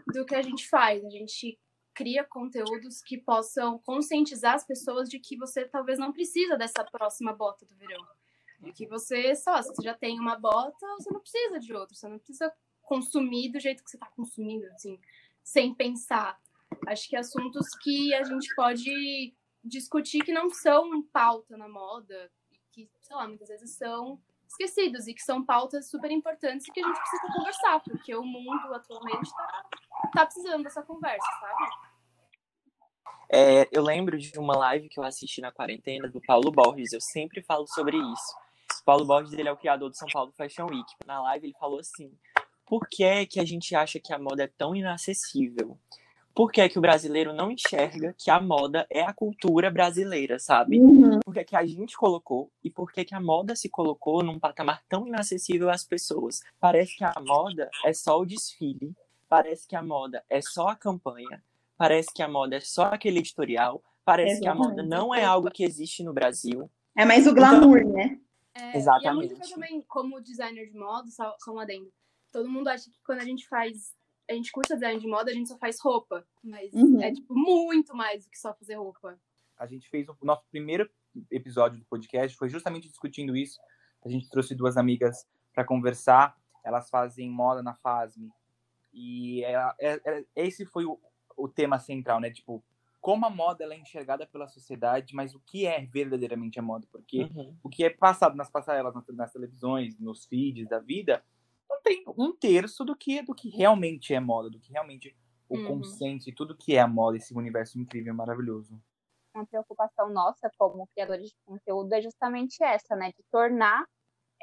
do 0.06 0.24
que 0.24 0.34
a 0.34 0.42
gente 0.42 0.68
faz. 0.68 1.04
A 1.04 1.10
gente 1.10 1.58
cria 1.92 2.24
conteúdos 2.24 3.02
que 3.02 3.18
possam 3.18 3.78
conscientizar 3.80 4.54
as 4.54 4.64
pessoas 4.64 5.08
de 5.08 5.18
que 5.18 5.36
você 5.36 5.64
talvez 5.64 5.98
não 5.98 6.12
precisa 6.12 6.56
dessa 6.56 6.84
próxima 6.84 7.32
bota 7.32 7.66
do 7.66 7.74
verão. 7.74 8.06
De 8.60 8.72
que 8.72 8.86
você, 8.86 9.34
só, 9.34 9.60
se 9.60 9.74
você 9.74 9.82
já 9.82 9.94
tem 9.94 10.18
uma 10.20 10.36
bota, 10.36 10.86
você 10.98 11.10
não 11.10 11.20
precisa 11.20 11.58
de 11.58 11.74
outra, 11.74 11.96
você 11.96 12.08
não 12.08 12.18
precisa 12.18 12.52
consumir 12.88 13.50
do 13.50 13.60
jeito 13.60 13.84
que 13.84 13.90
você 13.90 13.96
está 13.96 14.06
consumindo, 14.16 14.66
assim, 14.68 14.98
sem 15.44 15.74
pensar. 15.74 16.40
Acho 16.86 17.08
que 17.08 17.16
assuntos 17.16 17.66
que 17.82 18.14
a 18.14 18.24
gente 18.24 18.54
pode 18.54 19.34
discutir 19.62 20.24
que 20.24 20.32
não 20.32 20.48
são 20.50 21.02
pauta 21.12 21.56
na 21.56 21.68
moda, 21.68 22.30
que, 22.72 22.90
sei 23.02 23.14
lá, 23.14 23.28
muitas 23.28 23.48
vezes 23.48 23.76
são 23.76 24.18
esquecidos 24.46 25.06
e 25.06 25.12
que 25.12 25.22
são 25.22 25.44
pautas 25.44 25.90
super 25.90 26.10
importantes 26.10 26.66
e 26.66 26.72
que 26.72 26.80
a 26.80 26.86
gente 26.86 26.98
precisa 26.98 27.32
conversar, 27.34 27.80
porque 27.80 28.14
o 28.14 28.22
mundo 28.22 28.74
atualmente 28.74 29.30
tá, 29.30 29.64
tá 30.14 30.26
precisando 30.26 30.62
dessa 30.64 30.82
conversa, 30.82 31.28
sabe? 31.40 31.70
É, 33.30 33.68
eu 33.70 33.82
lembro 33.82 34.16
de 34.16 34.38
uma 34.38 34.56
live 34.56 34.88
que 34.88 34.98
eu 34.98 35.04
assisti 35.04 35.42
na 35.42 35.52
quarentena 35.52 36.08
do 36.08 36.20
Paulo 36.22 36.50
Borges. 36.50 36.94
Eu 36.94 37.00
sempre 37.00 37.42
falo 37.42 37.66
sobre 37.66 37.98
isso. 37.98 38.36
Paulo 38.86 39.04
Borges 39.04 39.34
ele 39.34 39.50
é 39.50 39.52
o 39.52 39.56
criador 39.56 39.90
do 39.90 39.96
São 39.96 40.08
Paulo 40.10 40.32
Fashion 40.32 40.66
Week. 40.66 40.90
Na 41.04 41.20
live 41.22 41.48
ele 41.48 41.56
falou 41.60 41.78
assim: 41.78 42.10
por 42.68 42.86
que, 42.86 43.02
é 43.02 43.24
que 43.24 43.40
a 43.40 43.44
gente 43.46 43.74
acha 43.74 43.98
que 43.98 44.12
a 44.12 44.18
moda 44.18 44.42
é 44.44 44.46
tão 44.46 44.76
inacessível? 44.76 45.78
Por 46.34 46.52
que, 46.52 46.60
é 46.60 46.68
que 46.68 46.78
o 46.78 46.82
brasileiro 46.82 47.32
não 47.32 47.50
enxerga 47.50 48.14
que 48.16 48.30
a 48.30 48.40
moda 48.40 48.86
é 48.90 49.00
a 49.02 49.12
cultura 49.12 49.70
brasileira, 49.70 50.38
sabe? 50.38 50.78
Uhum. 50.78 51.18
Por 51.18 51.32
que, 51.32 51.40
é 51.40 51.44
que 51.44 51.56
a 51.56 51.66
gente 51.66 51.96
colocou 51.96 52.52
e 52.62 52.70
por 52.70 52.92
que, 52.92 53.00
é 53.00 53.04
que 53.04 53.14
a 53.14 53.20
moda 53.20 53.56
se 53.56 53.68
colocou 53.68 54.22
num 54.22 54.38
patamar 54.38 54.84
tão 54.86 55.08
inacessível 55.08 55.70
às 55.70 55.82
pessoas? 55.82 56.40
Parece 56.60 56.94
que 56.96 57.04
a 57.04 57.14
moda 57.26 57.68
é 57.84 57.92
só 57.92 58.20
o 58.20 58.26
desfile, 58.26 58.94
parece 59.28 59.66
que 59.66 59.74
a 59.74 59.82
moda 59.82 60.22
é 60.28 60.40
só 60.40 60.68
a 60.68 60.76
campanha, 60.76 61.42
parece 61.76 62.12
que 62.14 62.22
a 62.22 62.28
moda 62.28 62.56
é 62.56 62.60
só 62.60 62.84
aquele 62.84 63.18
editorial, 63.18 63.82
parece 64.04 64.40
que 64.40 64.46
a 64.46 64.54
moda 64.54 64.82
não 64.82 65.14
é 65.14 65.24
algo 65.24 65.50
que 65.50 65.64
existe 65.64 66.04
no 66.04 66.12
Brasil. 66.12 66.70
É 66.96 67.04
mais 67.04 67.26
o 67.26 67.34
glamour, 67.34 67.84
né? 67.84 68.20
É, 68.54 68.76
Exatamente. 68.76 69.04
E 69.04 69.08
é 69.08 69.12
muito 69.14 69.34
que 69.34 69.46
eu 69.46 69.54
também, 69.54 69.84
como 69.88 70.20
designer 70.20 70.68
de 70.68 70.78
moda, 70.78 71.08
só, 71.10 71.34
só 71.38 71.52
um 71.52 71.58
adendo. 71.58 71.90
Todo 72.32 72.48
mundo 72.48 72.68
acha 72.68 72.90
que 72.90 72.98
quando 73.04 73.20
a 73.20 73.24
gente 73.24 73.46
faz. 73.48 73.96
A 74.30 74.34
gente 74.34 74.52
cursa 74.52 74.74
design 74.74 75.00
de 75.00 75.06
moda, 75.06 75.30
a 75.30 75.34
gente 75.34 75.48
só 75.48 75.56
faz 75.56 75.80
roupa. 75.80 76.26
Mas 76.44 76.72
Uhum. 76.74 77.00
é, 77.02 77.12
tipo, 77.12 77.34
muito 77.34 77.94
mais 77.96 78.24
do 78.24 78.30
que 78.30 78.38
só 78.38 78.52
fazer 78.54 78.74
roupa. 78.74 79.18
A 79.56 79.66
gente 79.66 79.88
fez 79.88 80.06
o 80.08 80.16
nosso 80.22 80.44
primeiro 80.50 80.88
episódio 81.30 81.78
do 81.78 81.84
podcast, 81.86 82.36
foi 82.36 82.48
justamente 82.50 82.88
discutindo 82.88 83.34
isso. 83.34 83.58
A 84.04 84.08
gente 84.08 84.28
trouxe 84.28 84.54
duas 84.54 84.76
amigas 84.76 85.26
para 85.54 85.64
conversar. 85.64 86.36
Elas 86.62 86.90
fazem 86.90 87.30
moda 87.30 87.62
na 87.62 87.74
FASM. 87.74 88.28
E 88.92 89.42
ela- 89.44 89.74
é- 89.80 90.00
é- 90.04 90.24
esse 90.36 90.64
foi 90.66 90.84
o, 90.84 91.00
o 91.36 91.48
tema 91.48 91.78
central, 91.78 92.20
né? 92.20 92.30
Tipo, 92.30 92.62
como 93.00 93.24
a 93.26 93.30
moda 93.30 93.64
ela 93.64 93.74
é 93.74 93.78
enxergada 93.78 94.26
pela 94.26 94.46
sociedade, 94.46 95.14
mas 95.14 95.34
o 95.34 95.40
que 95.40 95.66
é 95.66 95.84
verdadeiramente 95.86 96.58
a 96.58 96.62
moda? 96.62 96.86
Porque 96.92 97.22
Uhum. 97.34 97.56
o 97.62 97.68
que 97.68 97.82
é 97.84 97.90
passado 97.90 98.36
nas 98.36 98.50
passarelas, 98.50 98.94
nas, 98.94 99.06
nas 99.08 99.32
televisões, 99.32 99.98
nos 99.98 100.26
feeds 100.26 100.68
da 100.68 100.78
vida, 100.78 101.24
não 101.68 101.82
tem 101.82 102.04
um 102.18 102.32
terço 102.36 102.84
do 102.84 102.96
que 102.96 103.22
do 103.22 103.34
que 103.34 103.48
realmente 103.50 104.14
é 104.14 104.20
moda, 104.20 104.50
do 104.50 104.60
que 104.60 104.72
realmente 104.72 105.16
o 105.48 105.58
Uhum. 105.58 105.62
consenso 105.62 106.28
e 106.28 106.34
tudo 106.34 106.56
que 106.56 106.74
é 106.76 106.80
a 106.80 106.88
moda, 106.88 107.16
esse 107.16 107.34
universo 107.34 107.78
incrível, 107.78 108.14
maravilhoso. 108.14 108.80
uma 109.34 109.46
preocupação 109.46 110.10
nossa 110.10 110.50
como 110.58 110.86
criadores 110.88 111.28
de 111.28 111.36
conteúdo 111.44 111.92
é 111.94 112.00
justamente 112.02 112.62
essa, 112.62 112.96
né? 112.96 113.08
De 113.16 113.22
tornar 113.30 113.84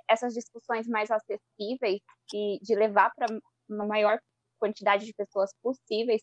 essas 0.10 0.34
discussões 0.34 0.88
mais 0.88 1.12
acessíveis 1.12 2.02
e 2.34 2.60
de 2.62 2.76
levar 2.76 3.12
para 3.16 3.28
uma 3.70 3.86
maior 3.88 4.20
quantidade 4.60 5.06
de 5.06 5.14
pessoas 5.14 5.52
possíveis, 5.64 6.22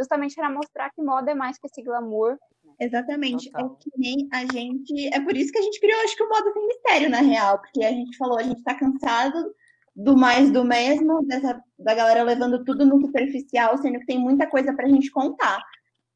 justamente 0.00 0.34
para 0.36 0.50
mostrar 0.50 0.90
que 0.92 1.02
moda 1.02 1.32
é 1.32 1.34
mais 1.36 1.58
que 1.58 1.68
esse 1.68 1.82
glamour. 1.82 2.38
Exatamente. 2.80 3.48
É 3.48 3.52
Total. 3.52 3.76
que 3.80 3.90
nem 3.96 4.28
a 4.32 4.40
gente. 4.52 5.08
É 5.14 5.20
por 5.20 5.36
isso 5.36 5.52
que 5.52 5.58
a 5.58 5.62
gente 5.62 5.80
criou, 5.80 6.00
acho 6.02 6.16
que 6.16 6.22
o 6.24 6.28
modo 6.28 6.52
sem 6.52 6.66
mistério, 6.66 7.10
na 7.10 7.20
real. 7.20 7.60
Porque 7.60 7.84
a 7.84 7.90
gente 7.92 8.16
falou, 8.16 8.38
a 8.38 8.42
gente 8.42 8.62
tá 8.62 8.74
cansado 8.78 9.54
do 9.94 10.16
mais 10.16 10.50
do 10.50 10.64
mesmo, 10.64 11.24
dessa, 11.26 11.62
da 11.78 11.94
galera 11.94 12.22
levando 12.22 12.64
tudo 12.64 12.86
no 12.86 13.00
superficial, 13.00 13.76
sendo 13.78 14.00
que 14.00 14.06
tem 14.06 14.18
muita 14.18 14.46
coisa 14.46 14.72
pra 14.72 14.88
gente 14.88 15.10
contar. 15.10 15.62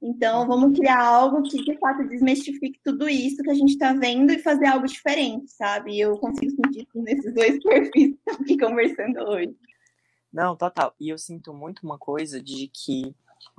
Então, 0.01 0.47
vamos 0.47 0.79
criar 0.79 1.03
algo 1.03 1.43
que 1.43 1.63
de 1.65 1.79
fato 1.79 2.07
desmistifique 2.09 2.79
tudo 2.85 3.09
isso 3.09 3.43
que 3.43 3.51
a 3.51 3.55
gente 3.55 3.79
tá 3.79 3.93
vendo 3.93 4.33
e 4.33 4.39
fazer 4.39 4.67
algo 4.67 4.87
diferente, 4.87 5.51
sabe? 5.51 5.99
Eu 5.99 6.19
consigo 6.19 6.53
sentir 6.53 6.87
isso 6.87 7.03
nesses 7.03 7.35
dois 7.35 7.59
perfis 7.65 7.93
que 7.93 8.01
estão 8.01 8.35
aqui 8.35 8.59
conversando 8.59 9.19
hoje. 9.29 9.57
Não, 10.33 10.55
total. 10.55 10.95
E 11.01 11.09
eu 11.09 11.19
sinto 11.19 11.55
muito 11.55 11.83
uma 11.83 11.99
coisa 11.99 12.43
de 12.43 12.69
que 12.69 13.15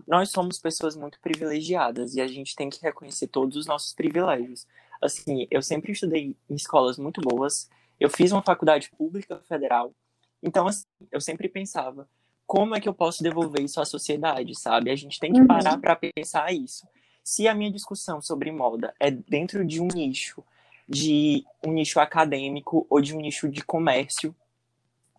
nós 0.08 0.30
somos 0.30 0.60
pessoas 0.60 0.96
muito 0.96 1.20
privilegiadas 1.20 2.16
e 2.16 2.22
a 2.22 2.28
gente 2.28 2.56
tem 2.56 2.70
que 2.70 2.82
reconhecer 2.82 3.28
todos 3.28 3.58
os 3.58 3.66
nossos 3.66 3.94
privilégios. 3.94 4.68
Assim, 5.02 5.48
eu 5.50 5.62
sempre 5.62 5.92
estudei 5.92 6.36
em 6.50 6.56
escolas 6.56 6.98
muito 6.98 7.22
boas, 7.22 7.70
eu 8.00 8.10
fiz 8.10 8.32
uma 8.32 8.44
faculdade 8.44 8.92
pública 8.96 9.42
federal, 9.48 9.94
então 10.42 10.68
assim, 10.68 10.84
eu 11.12 11.20
sempre 11.22 11.50
pensava, 11.50 12.08
como 12.46 12.76
é 12.76 12.80
que 12.80 12.88
eu 12.88 12.94
posso 12.94 13.22
devolver 13.22 13.64
isso 13.64 13.82
à 13.82 13.86
sociedade, 13.86 14.58
sabe? 14.58 14.90
A 14.90 14.96
gente 14.96 15.20
tem 15.20 15.34
que 15.34 15.42
Uhum. 15.42 15.48
parar 15.48 15.78
para 15.78 15.96
pensar 15.96 16.54
isso. 16.54 16.88
Se 17.24 17.48
a 17.48 17.54
minha 17.54 17.72
discussão 17.72 18.22
sobre 18.22 18.52
moda 18.52 18.94
é 19.00 19.12
dentro 19.12 19.66
de 19.66 19.82
um 19.82 19.88
nicho, 19.88 20.42
de 20.88 21.46
um 21.66 21.74
nicho 21.74 22.00
acadêmico 22.00 22.88
ou 22.90 23.02
de 23.02 23.14
um 23.14 23.20
nicho 23.20 23.50
de 23.50 23.62
comércio, 23.62 24.34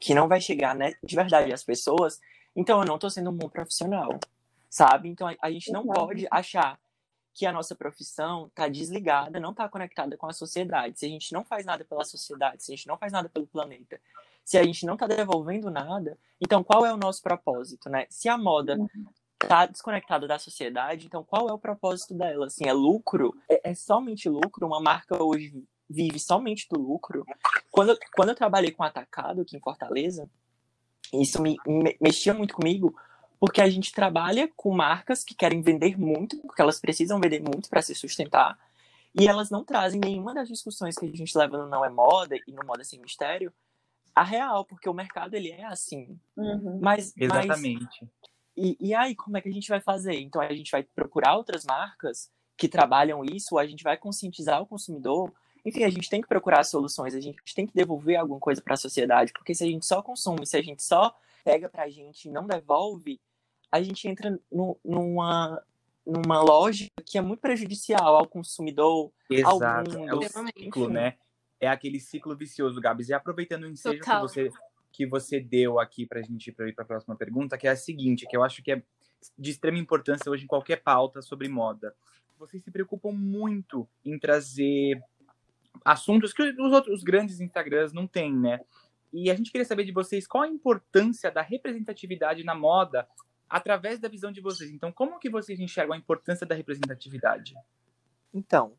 que 0.01 0.15
não 0.15 0.27
vai 0.27 0.41
chegar, 0.41 0.75
né, 0.75 0.95
de 1.05 1.15
verdade 1.15 1.53
às 1.53 1.63
pessoas, 1.63 2.19
então 2.57 2.81
eu 2.81 2.87
não 2.87 2.95
estou 2.95 3.11
sendo 3.11 3.31
um 3.31 3.37
bom 3.37 3.49
profissional, 3.49 4.19
sabe? 4.71 5.09
Então 5.09 5.29
a, 5.29 5.35
a 5.43 5.51
gente 5.51 5.71
não 5.71 5.83
Exato. 5.83 5.99
pode 6.01 6.27
achar 6.31 6.81
que 7.35 7.45
a 7.45 7.53
nossa 7.53 7.75
profissão 7.75 8.47
está 8.47 8.67
desligada, 8.69 9.39
não 9.39 9.51
está 9.51 9.69
conectada 9.69 10.17
com 10.17 10.27
a 10.27 10.33
sociedade. 10.33 10.99
Se 10.99 11.07
a 11.07 11.09
gente 11.09 11.33
não 11.33 11.45
faz 11.45 11.65
nada 11.67 11.85
pela 11.85 12.05
sociedade, 12.05 12.63
se 12.65 12.73
a 12.73 12.77
gente 12.77 12.89
não 12.89 12.97
faz 12.97 13.13
nada 13.13 13.29
pelo 13.29 13.47
planeta, 13.47 14.01
se 14.49 14.57
a 14.57 14.63
gente 14.63 14.87
não 14.87 14.95
está 14.95 15.07
devolvendo 15.07 15.71
nada, 15.71 16.17
então 16.41 16.65
qual 16.65 16.87
é 16.87 16.91
o 16.91 16.97
nosso 16.97 17.21
propósito, 17.23 17.91
né? 17.91 18.07
Se 18.09 18.31
a 18.31 18.39
moda 18.39 18.79
está 19.43 19.67
desconectada 19.67 20.27
da 20.27 20.39
sociedade, 20.39 21.05
então 21.05 21.23
qual 21.23 21.51
é 21.51 21.53
o 21.53 21.59
propósito 21.59 22.15
dela? 22.15 22.47
Assim, 22.47 22.67
é 22.67 22.73
lucro? 22.73 23.37
É, 23.47 23.73
é 23.73 23.75
somente 23.75 24.27
lucro? 24.27 24.67
Uma 24.67 24.81
marca 24.81 25.23
hoje 25.23 25.63
vive 25.87 26.19
somente 26.19 26.67
do 26.71 26.81
lucro? 26.81 27.27
Quando, 27.71 27.95
quando 28.17 28.31
eu 28.31 28.35
trabalhei 28.35 28.71
com 28.71 28.83
atacado 28.83 29.43
aqui 29.43 29.55
em 29.55 29.61
Fortaleza, 29.61 30.31
isso 31.13 31.43
me, 31.43 31.59
me- 31.67 31.99
mexia 32.01 32.33
muito 32.33 32.55
comigo, 32.55 32.99
porque 33.39 33.61
a 33.61 33.69
gente 33.69 33.93
trabalha 33.93 34.51
com 34.57 34.75
marcas 34.75 35.23
que 35.23 35.35
querem 35.35 35.61
vender 35.61 35.99
muito, 36.01 36.41
porque 36.41 36.63
elas 36.63 36.81
precisam 36.81 37.21
vender 37.21 37.43
muito 37.43 37.69
para 37.69 37.83
se 37.83 37.95
sustentar, 37.95 38.59
e 39.15 39.29
elas 39.29 39.51
não 39.51 39.63
trazem 39.63 40.01
nenhuma 40.01 40.33
das 40.33 40.49
discussões 40.49 40.97
que 40.97 41.05
a 41.05 41.15
gente 41.15 41.37
leva 41.37 41.59
no 41.59 41.69
Não 41.69 41.85
é 41.85 41.91
Moda 41.91 42.35
e 42.47 42.53
no 42.53 42.65
Moda 42.65 42.83
Sem 42.83 42.99
Mistério 42.99 43.53
a 44.21 44.23
real, 44.25 44.65
porque 44.65 44.89
o 44.89 44.95
mercado 44.95 45.35
ele 45.35 45.51
é 45.51 45.65
assim. 45.65 46.19
Uhum. 46.37 46.79
Mas, 46.81 47.15
mas 47.17 47.31
Exatamente. 47.31 48.07
e, 48.57 48.77
e 48.81 48.95
aí, 48.95 49.15
como 49.15 49.37
é 49.37 49.41
que 49.41 49.49
a 49.49 49.53
gente 49.53 49.69
vai 49.69 49.81
fazer? 49.81 50.19
Então, 50.21 50.41
a 50.41 50.53
gente 50.53 50.71
vai 50.71 50.83
procurar 50.83 51.37
outras 51.37 51.65
marcas 51.65 52.31
que 52.57 52.69
trabalham 52.69 53.25
isso, 53.25 53.55
ou 53.55 53.59
a 53.59 53.67
gente 53.67 53.85
vai 53.85 53.97
conscientizar 53.97 54.61
o 54.61 54.67
consumidor. 54.67 55.33
Enfim, 55.65 55.85
a 55.85 55.91
gente 55.91 56.09
tem 56.11 56.21
que 56.21 56.29
procurar 56.29 56.65
soluções, 56.65 57.15
a 57.15 57.21
gente 57.21 57.39
tem 57.55 57.67
que 57.67 57.75
devolver 57.75 58.17
alguma 58.17 58.41
coisa 58.41 58.61
para 58.63 58.75
a 58.75 58.77
sociedade, 58.77 59.33
porque 59.33 59.55
se 59.55 59.63
a 59.65 59.67
gente 59.67 59.87
só 59.87 60.03
consome, 60.03 60.47
se 60.47 60.57
a 60.57 60.63
gente 60.63 60.83
só 60.83 61.15
pega 61.45 61.69
pra 61.69 61.89
gente 61.89 62.29
e 62.29 62.31
não 62.33 62.47
devolve, 62.47 63.21
a 63.71 63.83
gente 63.83 64.09
entra 64.09 64.39
nu- 64.51 64.79
numa, 64.85 65.63
numa 66.07 66.41
lógica 66.41 66.91
que 67.05 67.19
é 67.19 67.21
muito 67.21 67.41
prejudicial 67.41 68.17
ao 68.17 68.27
consumidor, 68.27 69.13
ao 69.45 69.57
Exato. 69.57 69.91
É 69.93 69.99
mundo. 69.99 70.19
o 70.19 70.23
Extremamente. 70.23 70.65
ciclo, 70.65 70.89
né? 70.89 71.17
É 71.61 71.69
aquele 71.69 71.99
ciclo 72.01 72.37
vicioso, 72.37 72.81
Gabs. 72.81 73.09
E 73.09 73.15
aproveitando 73.15 73.65
o 73.65 73.69
ensejo 73.69 74.01
que 74.01 74.21
você, 74.21 74.51
que 74.93 75.07
você 75.07 75.41
deu 75.41 75.79
aqui 75.79 76.07
pra 76.07 76.23
gente 76.23 76.53
pra 76.53 76.69
ir 76.69 76.75
pra 76.75 76.85
próxima 76.85 77.17
pergunta, 77.17 77.59
que 77.59 77.67
é 77.67 77.71
a 77.71 77.77
seguinte, 77.77 78.27
que 78.29 78.37
eu 78.37 78.45
acho 78.45 78.63
que 78.63 78.73
é 78.73 78.83
de 79.37 79.51
extrema 79.51 79.79
importância 79.79 80.31
hoje 80.31 80.45
em 80.45 80.49
qualquer 80.49 80.83
pauta 80.83 81.21
sobre 81.21 81.49
moda. 81.49 81.95
Vocês 82.39 82.63
se 82.63 82.71
preocupam 82.71 83.11
muito 83.11 83.89
em 84.05 84.19
trazer 84.19 85.03
assuntos 85.85 86.33
que 86.33 86.43
os 86.43 86.73
outros 86.73 86.99
os 86.99 87.03
grandes 87.03 87.41
Instagrams 87.41 87.93
não 87.93 88.07
têm, 88.07 88.35
né? 88.35 88.61
E 89.13 89.31
a 89.31 89.35
gente 89.35 89.51
queria 89.51 89.65
saber 89.65 89.85
de 89.85 89.93
vocês 89.93 90.27
qual 90.27 90.45
a 90.45 90.49
importância 90.49 91.31
da 91.31 91.43
representatividade 91.43 92.45
na 92.45 92.55
moda 92.55 93.09
através 93.49 93.99
da 93.99 94.09
visão 94.09 94.31
de 94.31 94.41
vocês. 94.41 94.71
Então, 94.71 94.93
como 94.93 95.19
que 95.19 95.31
vocês 95.31 95.59
enxergam 95.59 95.95
a 95.95 95.99
importância 95.99 96.47
da 96.47 96.55
representatividade? 96.55 97.55
Então, 98.33 98.75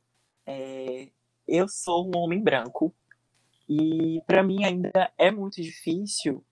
é, 0.45 1.09
eu 1.49 1.67
sou 1.67 2.07
um 2.07 2.17
homem 2.17 2.41
branco 2.41 2.93
e 3.67 4.21
para 4.25 4.43
mim 4.43 4.63
ainda 4.63 5.11
é 5.17 5.31
muito 5.31 5.61
difícil. 5.61 6.43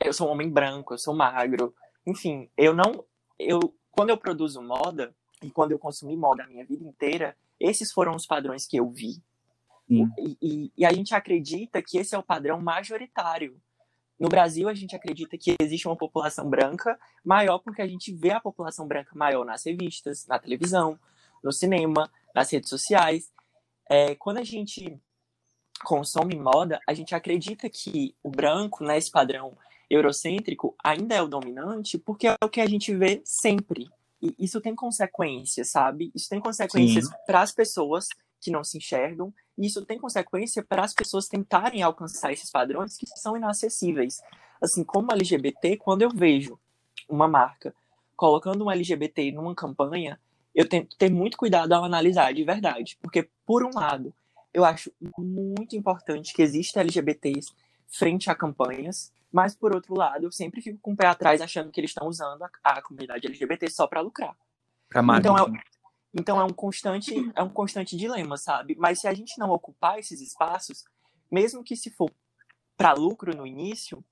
Eu 0.00 0.12
sou 0.12 0.28
um 0.28 0.32
homem 0.32 0.48
branco, 0.50 0.94
eu 0.94 0.98
sou 0.98 1.14
magro, 1.14 1.74
enfim, 2.06 2.48
eu 2.56 2.72
não, 2.74 3.04
eu 3.38 3.74
quando 3.90 4.10
eu 4.10 4.16
produzo 4.16 4.62
moda 4.62 5.14
e 5.42 5.50
quando 5.50 5.72
eu 5.72 5.78
consumi 5.78 6.16
moda 6.16 6.44
a 6.44 6.46
minha 6.46 6.64
vida 6.64 6.84
inteira, 6.84 7.36
esses 7.58 7.90
foram 7.92 8.14
os 8.14 8.26
padrões 8.26 8.66
que 8.66 8.76
eu 8.76 8.88
vi. 8.88 9.20
E, 10.18 10.36
e- 10.42 10.72
e 10.76 10.84
a 10.86 10.92
gente 10.92 11.14
acredita 11.14 11.82
que 11.82 11.98
esse 11.98 12.14
é 12.14 12.18
o 12.18 12.22
padrão 12.22 12.60
majoritário. 12.60 13.60
No 14.20 14.28
Brasil, 14.28 14.68
a 14.68 14.74
gente 14.74 14.94
acredita 14.94 15.38
que 15.38 15.56
existe 15.60 15.88
uma 15.88 15.96
população 15.96 16.48
branca 16.48 16.98
maior 17.24 17.58
porque 17.58 17.80
a 17.82 17.86
gente 17.86 18.12
vê 18.12 18.30
a 18.32 18.40
população 18.40 18.86
branca 18.86 19.10
maior 19.14 19.44
nas 19.44 19.64
revistas, 19.64 20.26
na 20.26 20.38
televisão, 20.38 20.98
no 21.42 21.52
cinema, 21.52 22.10
nas 22.34 22.50
redes 22.52 22.68
sociais. 22.68 23.32
É, 23.88 24.14
quando 24.14 24.38
a 24.38 24.44
gente 24.44 25.00
consome 25.84 26.36
moda, 26.36 26.80
a 26.86 26.92
gente 26.92 27.14
acredita 27.14 27.68
que 27.70 28.14
o 28.22 28.30
branco, 28.30 28.84
né, 28.84 28.98
esse 28.98 29.10
padrão 29.10 29.56
eurocêntrico, 29.88 30.76
ainda 30.82 31.14
é 31.14 31.22
o 31.22 31.28
dominante 31.28 31.96
porque 31.98 32.28
é 32.28 32.36
o 32.42 32.48
que 32.48 32.60
a 32.60 32.66
gente 32.66 32.94
vê 32.94 33.22
sempre. 33.24 33.88
E 34.20 34.34
isso 34.38 34.60
tem 34.60 34.74
consequências, 34.74 35.70
sabe? 35.70 36.10
Isso 36.14 36.28
tem 36.28 36.40
consequências 36.40 37.08
para 37.26 37.40
as 37.40 37.52
pessoas 37.52 38.08
que 38.40 38.50
não 38.50 38.62
se 38.62 38.78
enxergam, 38.78 39.32
e 39.56 39.66
isso 39.66 39.84
tem 39.84 39.98
consequência 39.98 40.62
para 40.62 40.84
as 40.84 40.94
pessoas 40.94 41.26
tentarem 41.26 41.82
alcançar 41.82 42.32
esses 42.32 42.50
padrões 42.50 42.96
que 42.96 43.06
são 43.06 43.36
inacessíveis. 43.36 44.20
Assim, 44.60 44.84
como 44.84 45.12
LGBT, 45.12 45.76
quando 45.76 46.02
eu 46.02 46.10
vejo 46.10 46.58
uma 47.08 47.26
marca 47.26 47.74
colocando 48.16 48.64
um 48.64 48.70
LGBT 48.70 49.32
numa 49.32 49.54
campanha, 49.54 50.20
eu 50.58 50.68
tento 50.68 50.96
ter 50.96 51.08
muito 51.08 51.36
cuidado 51.36 51.72
ao 51.72 51.84
analisar 51.84 52.34
de 52.34 52.42
verdade. 52.42 52.98
Porque, 53.00 53.30
por 53.46 53.64
um 53.64 53.70
lado, 53.72 54.12
eu 54.52 54.64
acho 54.64 54.92
muito 55.16 55.76
importante 55.76 56.34
que 56.34 56.42
exista 56.42 56.80
LGBTs 56.80 57.52
frente 57.86 58.28
a 58.28 58.34
campanhas, 58.34 59.12
mas, 59.30 59.54
por 59.54 59.72
outro 59.72 59.94
lado, 59.94 60.24
eu 60.24 60.32
sempre 60.32 60.60
fico 60.60 60.76
com 60.82 60.94
o 60.94 60.96
pé 60.96 61.06
atrás 61.06 61.40
achando 61.40 61.70
que 61.70 61.78
eles 61.78 61.92
estão 61.92 62.08
usando 62.08 62.42
a, 62.42 62.50
a 62.64 62.82
comunidade 62.82 63.24
LGBT 63.28 63.70
só 63.70 63.86
para 63.86 64.00
lucrar. 64.00 64.36
Pra 64.88 65.00
Então, 65.00 65.34
marketing. 65.34 65.58
Então 66.12 66.40
é 66.40 66.44
um 66.44 66.52
constante, 66.52 67.14
é 67.36 67.42
um 67.42 67.48
constante 67.50 67.96
dilema, 67.96 68.36
sabe? 68.36 68.74
Mas 68.76 69.00
se 69.00 69.06
a 69.06 69.14
gente 69.14 69.38
não 69.38 69.50
ocupar 69.50 70.00
esses 70.00 70.20
espaços, 70.20 70.84
mesmo 71.30 71.62
que 71.62 71.76
se 71.76 71.88
for 71.88 72.10
para 72.76 72.94
lucro 72.94 73.36
no 73.36 73.46
início, 73.46 74.02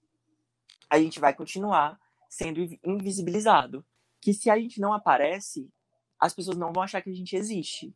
a 0.88 0.97
gente 1.00 1.19
vai 1.19 1.35
continuar 1.35 1.99
sendo 2.29 2.61
invi- 2.61 2.79
invisibilizado. 2.85 3.85
Que 4.21 4.33
se 4.33 4.49
a 4.49 4.57
gente 4.57 4.81
não 4.81 4.93
aparece, 4.93 5.69
as 6.18 6.35
pessoas 6.35 6.56
não 6.56 6.73
vão 6.73 6.82
achar 6.82 7.00
que 7.02 7.11
a 7.11 7.14
gente 7.14 7.37
existe. 7.37 7.94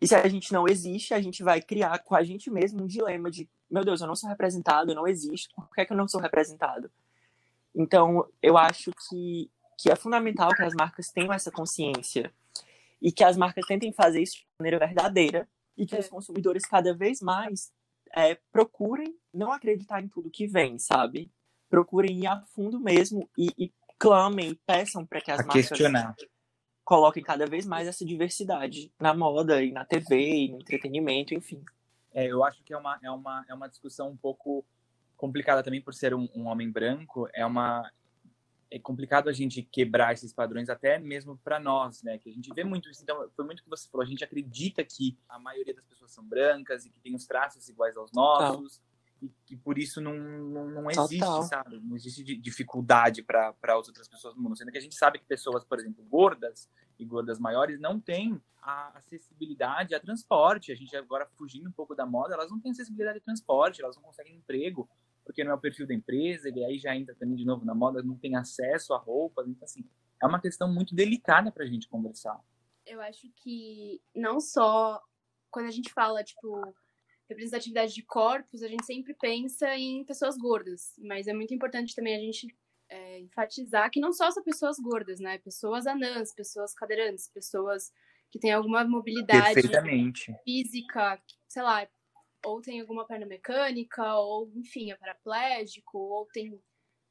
E 0.00 0.06
se 0.06 0.14
a 0.14 0.28
gente 0.28 0.52
não 0.52 0.66
existe, 0.68 1.14
a 1.14 1.20
gente 1.20 1.42
vai 1.42 1.62
criar 1.62 1.98
com 2.00 2.14
a 2.14 2.22
gente 2.22 2.50
mesmo 2.50 2.82
um 2.82 2.86
dilema 2.86 3.30
de, 3.30 3.48
meu 3.70 3.84
Deus, 3.84 4.00
eu 4.00 4.06
não 4.06 4.16
sou 4.16 4.28
representado, 4.28 4.90
eu 4.90 4.94
não 4.94 5.06
existo, 5.06 5.54
por 5.54 5.74
que, 5.74 5.80
é 5.80 5.84
que 5.86 5.92
eu 5.92 5.96
não 5.96 6.08
sou 6.08 6.20
representado? 6.20 6.90
Então, 7.74 8.28
eu 8.42 8.56
acho 8.56 8.92
que, 9.08 9.50
que 9.78 9.90
é 9.90 9.96
fundamental 9.96 10.50
que 10.54 10.62
as 10.62 10.74
marcas 10.74 11.10
tenham 11.10 11.32
essa 11.32 11.50
consciência 11.50 12.32
e 13.00 13.10
que 13.10 13.24
as 13.24 13.36
marcas 13.36 13.66
tentem 13.66 13.92
fazer 13.92 14.22
isso 14.22 14.36
de 14.36 14.46
maneira 14.58 14.78
verdadeira 14.78 15.48
e 15.76 15.86
que 15.86 15.96
os 15.96 16.08
consumidores 16.08 16.64
cada 16.64 16.94
vez 16.94 17.20
mais 17.20 17.72
é, 18.14 18.38
procurem 18.52 19.16
não 19.32 19.52
acreditar 19.52 20.02
em 20.02 20.08
tudo 20.08 20.30
que 20.30 20.46
vem, 20.46 20.78
sabe? 20.78 21.30
Procurem 21.68 22.20
ir 22.20 22.26
a 22.26 22.40
fundo 22.42 22.78
mesmo 22.78 23.28
e, 23.36 23.48
e 23.58 23.72
clamem 23.98 24.58
peçam 24.66 25.04
para 25.04 25.20
que 25.20 25.30
as 25.30 25.40
A 25.40 25.42
marcas 25.42 25.68
questionar. 25.68 26.14
Coloquem 26.84 27.22
cada 27.22 27.46
vez 27.46 27.66
mais 27.66 27.88
essa 27.88 28.04
diversidade 28.04 28.92
na 29.00 29.14
moda 29.14 29.62
e 29.62 29.72
na 29.72 29.84
TV 29.84 30.16
e 30.16 30.48
no 30.52 30.58
entretenimento, 30.58 31.34
enfim. 31.34 31.64
É, 32.12 32.26
eu 32.26 32.44
acho 32.44 32.62
que 32.62 32.72
é 32.72 32.76
uma, 32.76 32.98
é, 33.02 33.10
uma, 33.10 33.44
é 33.48 33.54
uma 33.54 33.68
discussão 33.68 34.10
um 34.10 34.16
pouco 34.16 34.64
complicada 35.16 35.62
também 35.62 35.80
por 35.80 35.94
ser 35.94 36.14
um, 36.14 36.28
um 36.34 36.46
homem 36.46 36.70
branco. 36.70 37.28
É 37.32 37.44
uma 37.44 37.90
é 38.70 38.78
complicado 38.78 39.28
a 39.28 39.32
gente 39.32 39.62
quebrar 39.62 40.12
esses 40.14 40.32
padrões 40.32 40.68
até 40.68 40.98
mesmo 40.98 41.38
para 41.38 41.60
nós, 41.60 42.02
né? 42.02 42.18
Que 42.18 42.28
a 42.28 42.32
gente 42.32 42.52
vê 42.52 42.64
muito 42.64 42.90
isso. 42.90 43.02
Então, 43.04 43.30
foi 43.36 43.44
muito 43.44 43.60
o 43.60 43.62
que 43.62 43.70
você 43.70 43.88
falou. 43.88 44.04
A 44.04 44.08
gente 44.08 44.24
acredita 44.24 44.82
que 44.82 45.16
a 45.28 45.38
maioria 45.38 45.72
das 45.72 45.84
pessoas 45.84 46.10
são 46.12 46.24
brancas 46.24 46.84
e 46.84 46.90
que 46.90 46.98
tem 46.98 47.14
os 47.14 47.24
traços 47.24 47.68
iguais 47.68 47.96
aos 47.96 48.10
nossos. 48.12 48.80
E 49.22 49.30
que 49.46 49.56
por 49.56 49.78
isso 49.78 50.00
não, 50.00 50.14
não, 50.14 50.70
não 50.70 50.90
existe, 50.90 51.18
Total. 51.18 51.42
sabe? 51.44 51.80
Não 51.80 51.96
existe 51.96 52.22
di- 52.22 52.36
dificuldade 52.36 53.22
para 53.22 53.54
as 53.62 53.88
outras 53.88 54.08
pessoas 54.08 54.34
do 54.34 54.40
mundo. 54.42 54.56
Sendo 54.56 54.70
que 54.70 54.78
a 54.78 54.80
gente 54.80 54.94
sabe 54.94 55.18
que 55.18 55.24
pessoas, 55.24 55.64
por 55.64 55.78
exemplo, 55.78 56.04
gordas 56.04 56.68
e 56.98 57.04
gordas 57.04 57.38
maiores 57.38 57.80
não 57.80 57.98
têm 57.98 58.40
a 58.60 58.96
acessibilidade 58.98 59.94
a 59.94 60.00
transporte. 60.00 60.72
A 60.72 60.74
gente 60.74 60.94
agora 60.96 61.26
fugindo 61.36 61.68
um 61.68 61.72
pouco 61.72 61.94
da 61.94 62.04
moda, 62.04 62.34
elas 62.34 62.50
não 62.50 62.60
têm 62.60 62.72
acessibilidade 62.72 63.18
a 63.18 63.22
transporte, 63.22 63.82
elas 63.82 63.96
não 63.96 64.02
conseguem 64.02 64.36
emprego 64.36 64.88
porque 65.24 65.42
não 65.42 65.52
é 65.52 65.54
o 65.54 65.58
perfil 65.58 65.86
da 65.86 65.94
empresa, 65.94 66.50
e 66.50 66.62
aí 66.62 66.78
já 66.78 66.94
entra 66.94 67.14
também 67.14 67.34
de 67.34 67.46
novo 67.46 67.64
na 67.64 67.74
moda, 67.74 68.02
não 68.02 68.14
tem 68.14 68.36
acesso 68.36 68.92
a 68.92 68.98
roupas, 68.98 69.48
então 69.48 69.64
assim, 69.64 69.82
é 70.22 70.26
uma 70.26 70.38
questão 70.38 70.70
muito 70.70 70.94
delicada 70.94 71.50
para 71.50 71.64
a 71.64 71.66
gente 71.66 71.88
conversar. 71.88 72.38
Eu 72.84 73.00
acho 73.00 73.30
que 73.36 74.02
não 74.14 74.38
só 74.38 75.02
quando 75.50 75.66
a 75.66 75.70
gente 75.70 75.90
fala, 75.94 76.22
tipo, 76.22 76.74
representatividade 77.28 77.94
de 77.94 78.02
corpos, 78.02 78.62
a 78.62 78.68
gente 78.68 78.84
sempre 78.84 79.14
pensa 79.14 79.76
em 79.76 80.04
pessoas 80.04 80.36
gordas, 80.36 80.94
mas 80.98 81.26
é 81.26 81.32
muito 81.32 81.54
importante 81.54 81.94
também 81.94 82.16
a 82.16 82.20
gente 82.20 82.54
é, 82.88 83.20
enfatizar 83.20 83.90
que 83.90 84.00
não 84.00 84.12
só 84.12 84.30
são 84.30 84.42
pessoas 84.42 84.78
gordas, 84.78 85.20
né? 85.20 85.38
Pessoas 85.38 85.86
anãs, 85.86 86.34
pessoas 86.34 86.74
cadeirantes, 86.74 87.28
pessoas 87.28 87.92
que 88.30 88.38
têm 88.38 88.52
alguma 88.52 88.84
mobilidade 88.84 89.62
física, 90.44 91.22
sei 91.48 91.62
lá, 91.62 91.88
ou 92.44 92.60
tem 92.60 92.80
alguma 92.80 93.06
perna 93.06 93.26
mecânica, 93.26 94.14
ou 94.16 94.50
enfim, 94.54 94.90
é 94.90 94.96
paraplégico, 94.96 95.98
ou 95.98 96.26
tem 96.26 96.60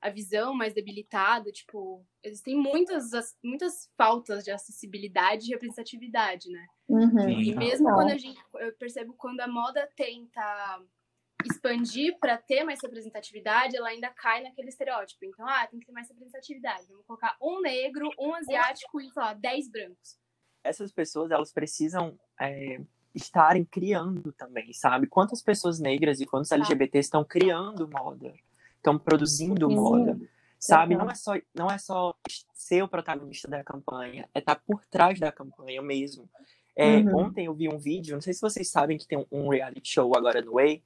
a 0.03 0.09
visão 0.09 0.53
mais 0.53 0.73
debilitada, 0.73 1.49
tipo, 1.49 2.05
existem 2.21 2.57
muitas, 2.57 3.11
muitas 3.41 3.89
faltas 3.97 4.43
de 4.43 4.51
acessibilidade 4.51 5.45
e 5.47 5.53
representatividade, 5.53 6.49
né? 6.49 6.67
Uhum. 6.89 7.29
E 7.29 7.55
mesmo 7.55 7.87
quando 7.89 8.11
a 8.11 8.17
gente, 8.17 8.37
eu 8.55 8.73
percebo 8.73 9.13
quando 9.13 9.39
a 9.39 9.47
moda 9.47 9.87
tenta 9.95 10.81
expandir 11.45 12.17
para 12.19 12.37
ter 12.37 12.65
mais 12.65 12.79
representatividade, 12.83 13.77
ela 13.77 13.87
ainda 13.87 14.09
cai 14.09 14.43
naquele 14.43 14.67
estereótipo. 14.67 15.23
Então, 15.23 15.47
ah, 15.47 15.65
tem 15.67 15.79
que 15.79 15.85
ter 15.85 15.93
mais 15.93 16.09
representatividade. 16.09 16.85
Vamos 16.89 17.05
colocar 17.05 17.37
um 17.41 17.61
negro, 17.61 18.09
um 18.19 18.35
asiático 18.35 18.99
e, 18.99 19.09
sei 19.09 19.23
lá, 19.23 19.33
dez 19.33 19.69
brancos. 19.71 20.19
essas 20.65 20.91
pessoas 20.91 21.31
elas 21.31 21.53
precisam 21.53 22.19
é, 22.39 22.81
estarem 23.15 23.63
criando 23.63 24.33
também, 24.33 24.73
sabe? 24.73 25.07
Quantas 25.07 25.41
pessoas 25.41 25.79
negras 25.79 26.19
e 26.19 26.25
quantos 26.25 26.51
LGBTs 26.51 27.07
estão 27.07 27.23
criando 27.23 27.89
moda, 27.89 28.33
estão 28.83 28.99
produzindo 28.99 29.69
Sim. 29.69 29.75
moda, 29.75 30.19
sabe? 30.59 30.95
Não 30.95 31.09
é 31.09 31.15
só 31.15 31.33
não 31.55 31.71
é 31.71 31.77
só 31.77 32.13
ser 32.53 32.83
o 32.83 32.87
protagonista 32.87 33.47
da 33.47 33.63
campanha, 33.63 34.29
é 34.33 34.39
estar 34.39 34.55
por 34.55 34.85
trás 34.85 35.17
da 35.19 35.31
campanha 35.31 35.81
mesmo. 35.81 36.29
É, 36.75 36.97
Uhum. 36.97 37.27
Ontem 37.27 37.45
eu 37.45 37.53
vi 37.53 37.69
um 37.69 37.77
vídeo, 37.77 38.15
não 38.15 38.21
sei 38.21 38.33
se 38.33 38.41
vocês 38.41 38.69
sabem 38.69 38.97
que 38.97 39.07
tem 39.07 39.25
um, 39.31 39.49
reality 39.49 39.89
show 39.89 40.15
agora 40.17 40.41
no 40.41 40.53
Way, 40.53 40.81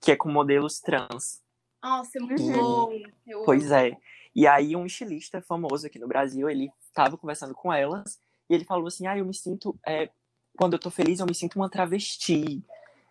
que 0.00 0.12
é 0.12 0.16
com 0.16 0.30
modelos 0.30 0.80
trans. 0.80 1.42
Nossa, 1.82 2.18
é 2.18 2.20
muito 2.20 2.42
bom. 2.44 2.92
Eu 3.26 3.42
Pois 3.44 3.70
amo. 3.72 3.74
é. 3.74 3.96
E 4.34 4.46
aí 4.46 4.74
um 4.74 4.86
estilista 4.86 5.42
famoso 5.42 5.86
aqui 5.86 5.98
no 5.98 6.08
Brasil, 6.08 6.48
ele 6.48 6.70
estava 6.80 7.18
conversando 7.18 7.54
com 7.54 7.72
elas 7.72 8.18
e 8.48 8.54
ele 8.54 8.64
falou 8.64 8.86
assim: 8.86 9.06
"Ah, 9.06 9.18
eu 9.18 9.26
me 9.26 9.34
sinto 9.34 9.76
é, 9.86 10.08
quando 10.56 10.74
eu 10.74 10.78
tô 10.78 10.90
feliz, 10.90 11.18
eu 11.18 11.26
me 11.26 11.34
sinto 11.34 11.56
uma 11.56 11.68
travesti" 11.68 12.64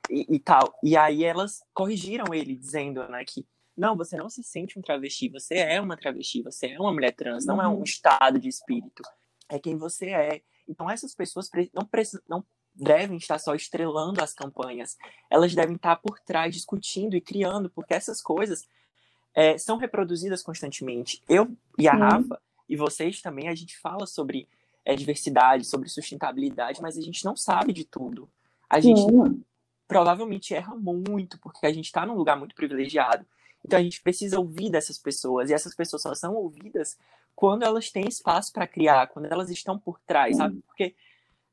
e, 0.10 0.36
e 0.36 0.39
tal. 0.39 0.74
E 0.83 0.98
aí 0.98 1.24
elas 1.24 1.63
corrigiram 1.74 2.33
ele 2.33 2.55
dizendo, 2.55 3.07
né, 3.07 3.24
que 3.25 3.45
não, 3.82 3.98
você 3.98 4.16
não 4.16 4.30
se 4.30 4.44
sente 4.44 4.78
um 4.78 4.82
travesti, 4.82 5.28
você 5.28 5.56
é 5.56 5.82
uma 5.82 5.98
travesti, 5.98 6.44
você 6.44 6.68
é 6.68 6.80
uma 6.80 6.94
mulher 6.94 7.14
trans, 7.14 7.46
não 7.46 7.60
é 7.60 7.68
um 7.68 7.78
Uhum. 7.78 7.84
estado 7.84 8.40
de 8.40 8.48
espírito, 8.48 9.02
é 9.50 9.58
quem 9.58 9.76
você 9.76 10.10
é. 10.12 10.42
Então 10.68 10.88
essas 10.88 11.16
pessoas 11.16 11.50
não 11.74 11.84
precisam 11.84 12.22
não 12.30 12.46
devem 12.74 13.18
estar 13.18 13.40
só 13.40 13.54
estrelando 13.56 14.24
as 14.24 14.34
campanhas, 14.34 14.98
elas 15.30 15.54
devem 15.54 15.76
estar 15.76 15.96
por 15.98 16.20
trás 16.20 16.54
discutindo 16.54 17.16
e 17.16 17.22
criando, 17.22 17.70
porque 17.72 17.94
essas 17.94 18.22
coisas 18.22 18.66
é, 19.34 19.58
são 19.58 19.78
reproduzidas 19.78 20.44
constantemente. 20.44 21.22
Eu 21.28 21.52
e 21.78 21.88
a. 21.88 21.94
Rafa, 21.94 22.40
e 22.70 22.76
vocês 22.78 23.20
também, 23.22 23.50
a 23.50 23.56
gente 23.56 23.78
fala 23.80 24.06
sobre 24.06 24.48
é, 24.86 24.96
diversidade, 24.96 25.66
sobre 25.66 25.90
sustentabilidade, 25.90 26.82
mas 26.82 26.98
a 26.98 27.02
gente 27.02 27.26
não 27.26 27.36
sabe 27.36 27.74
de 27.74 27.84
tudo. 27.84 28.30
A 28.70 28.80
gente 28.80 29.02
provavelmente 29.88 30.54
erra 30.54 30.76
muito, 30.76 31.38
porque 31.40 31.66
a 31.66 31.74
gente 31.74 31.86
está 31.86 32.06
num 32.06 32.16
lugar 32.16 32.38
muito 32.38 32.56
privilegiado. 32.56 33.26
Então 33.63 33.80
a 33.80 33.84
gente 33.84 34.02
precisa 34.02 34.39
ouvir 34.39 34.69
dessas 34.69 34.97
pessoas, 34.97 35.50
e 35.50 35.54
essas 35.54 35.76
pessoas 35.76 36.02
só 36.02 36.13
são 36.15 36.36
ouvidas 36.36 36.97
quando 37.36 37.63
elas 37.63 37.89
têm 37.89 38.08
espaço 38.08 38.52
para 38.52 38.67
criar, 38.67 39.08
quando 39.08 39.26
elas 39.32 39.50
estão 39.50 39.78
por 39.78 40.00
trás, 40.02 40.38
sabe? 40.38 40.62
Porque 40.67 40.95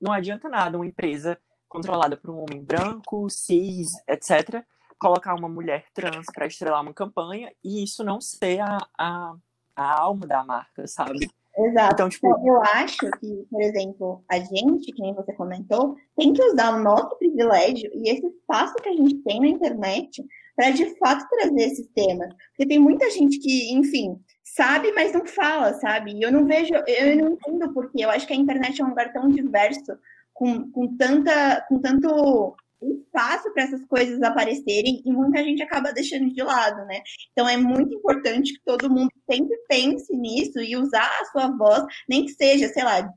não 0.01 0.13
adianta 0.13 0.49
nada 0.49 0.77
uma 0.77 0.87
empresa 0.87 1.39
controlada 1.69 2.17
por 2.17 2.31
um 2.31 2.43
homem 2.43 2.63
branco, 2.63 3.29
cis, 3.29 3.89
etc., 4.07 4.65
colocar 4.99 5.35
uma 5.35 5.49
mulher 5.49 5.87
trans 5.95 6.27
para 6.35 6.47
estrelar 6.47 6.83
uma 6.83 6.93
campanha 6.93 7.53
e 7.63 7.85
isso 7.85 8.03
não 8.03 8.21
ser 8.21 8.61
a, 8.61 8.79
a, 8.99 9.35
a 9.77 10.01
alma 10.01 10.27
da 10.27 10.43
marca, 10.43 10.87
sabe? 10.87 11.31
Exato. 11.57 11.95
Então, 11.95 12.09
tipo, 12.09 12.27
eu 12.47 12.63
acho 12.63 13.11
que, 13.19 13.47
por 13.51 13.61
exemplo, 13.61 14.25
a 14.29 14.39
gente, 14.39 14.93
que 14.93 15.03
nem 15.03 15.15
você 15.15 15.33
comentou, 15.33 15.97
tem 16.17 16.33
que 16.33 16.43
usar 16.43 16.77
o 16.77 16.83
nosso 16.83 17.17
privilégio 17.17 17.91
e 17.95 18.11
esse 18.11 18.27
espaço 18.27 18.75
que 18.77 18.89
a 18.89 18.93
gente 18.93 19.17
tem 19.23 19.41
na 19.41 19.49
internet 19.49 20.25
para 20.59 20.73
de 20.73 20.99
fato 20.99 21.25
trazer 21.29 21.63
esses 21.63 21.87
temas. 21.95 22.35
Porque 22.49 22.67
tem 22.67 22.81
muita 22.81 23.09
gente 23.13 23.39
que, 23.39 23.73
enfim, 23.73 24.21
sabe, 24.43 24.91
mas 24.91 25.13
não 25.13 25.25
fala, 25.25 25.73
sabe? 25.75 26.15
E 26.15 26.21
eu 26.21 26.33
não 26.33 26.47
vejo, 26.47 26.75
eu 26.75 27.17
não 27.17 27.33
entendo 27.35 27.73
porque. 27.73 28.05
Eu 28.05 28.11
acho 28.11 28.27
que 28.27 28.33
a 28.33 28.37
internet 28.37 28.83
é 28.83 28.85
um 28.85 28.89
lugar 28.89 29.13
tão 29.13 29.29
diverso, 29.29 29.97
com, 30.35 30.69
com, 30.73 30.97
tanta, 30.97 31.65
com 31.69 31.81
tanto 31.81 32.57
espaço 32.83 33.53
para 33.53 33.63
essas 33.63 33.85
coisas 33.87 34.21
aparecerem 34.21 35.01
e 35.05 35.13
muita 35.13 35.45
gente 35.45 35.63
acaba 35.63 35.93
deixando 35.93 36.29
de 36.33 36.43
lado, 36.43 36.85
né? 36.87 37.03
Então 37.31 37.49
é 37.49 37.57
muito 37.57 37.95
importante 37.95 38.53
que 38.53 38.61
todo 38.65 38.91
mundo 38.91 39.13
sempre 39.31 39.57
pense 39.69 40.13
nisso 40.17 40.59
e 40.59 40.77
usar 40.77 41.09
a 41.21 41.25
sua 41.27 41.57
voz, 41.57 41.85
nem 42.09 42.25
que 42.25 42.33
seja, 42.33 42.67
sei 42.69 42.83
lá, 42.83 43.09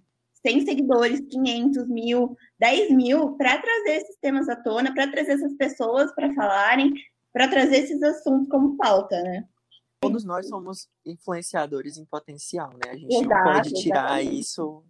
100 0.46 0.66
seguidores, 0.66 1.22
500 1.22 1.88
mil, 1.88 2.36
10 2.60 2.92
mil, 2.92 3.36
para 3.36 3.60
trazer 3.60 3.98
esses 3.98 4.18
temas 4.20 4.48
à 4.48 4.56
tona, 4.56 4.94
para 4.94 5.10
trazer 5.12 5.34
essas 5.34 5.54
pessoas 5.56 6.14
para 6.14 6.34
falarem, 6.34 6.92
para 7.34 7.48
trazer 7.48 7.78
esses 7.78 8.02
assuntos 8.04 8.48
como 8.50 8.78
pauta, 8.78 9.22
né? 9.22 9.46
todos 10.02 10.26
nós 10.26 10.48
somos 10.48 10.90
influenciadores 11.06 11.96
em 11.98 12.06
potencial, 12.06 12.72
né? 12.72 12.92
A 12.92 12.98
gente 12.98 13.14
não 13.14 13.22
Exato, 13.22 13.44
pode 13.44 13.74
tirar 13.74 14.20
exatamente. 14.20 14.40
isso. 14.40 14.84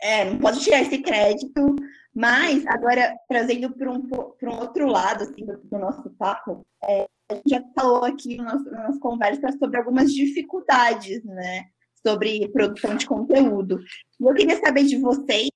É, 0.00 0.24
não 0.24 0.38
posso 0.38 0.60
tirar 0.60 0.80
esse 0.80 0.98
crédito, 0.98 1.76
mas 2.14 2.64
agora 2.66 3.16
trazendo 3.28 3.74
para 3.74 3.90
um, 3.90 4.02
pra 4.02 4.50
um 4.50 4.58
outro 4.60 4.86
lado 4.86 5.24
assim, 5.24 5.44
do, 5.44 5.58
do 5.58 5.78
nosso 5.78 6.08
papo, 6.10 6.64
é, 6.84 7.06
a 7.30 7.34
gente 7.34 7.48
já 7.48 7.62
falou 7.74 8.04
aqui 8.04 8.36
na 8.36 8.54
nossa, 8.54 8.70
na 8.70 8.82
nossa 8.84 9.00
conversa 9.00 9.52
sobre 9.58 9.76
algumas 9.76 10.12
dificuldades, 10.12 11.24
né? 11.24 11.64
Sobre 12.06 12.48
produção 12.48 12.96
de 12.96 13.06
conteúdo. 13.06 13.80
E 14.20 14.24
eu 14.24 14.34
queria 14.34 14.60
saber 14.60 14.84
de 14.84 14.98
vocês 14.98 15.48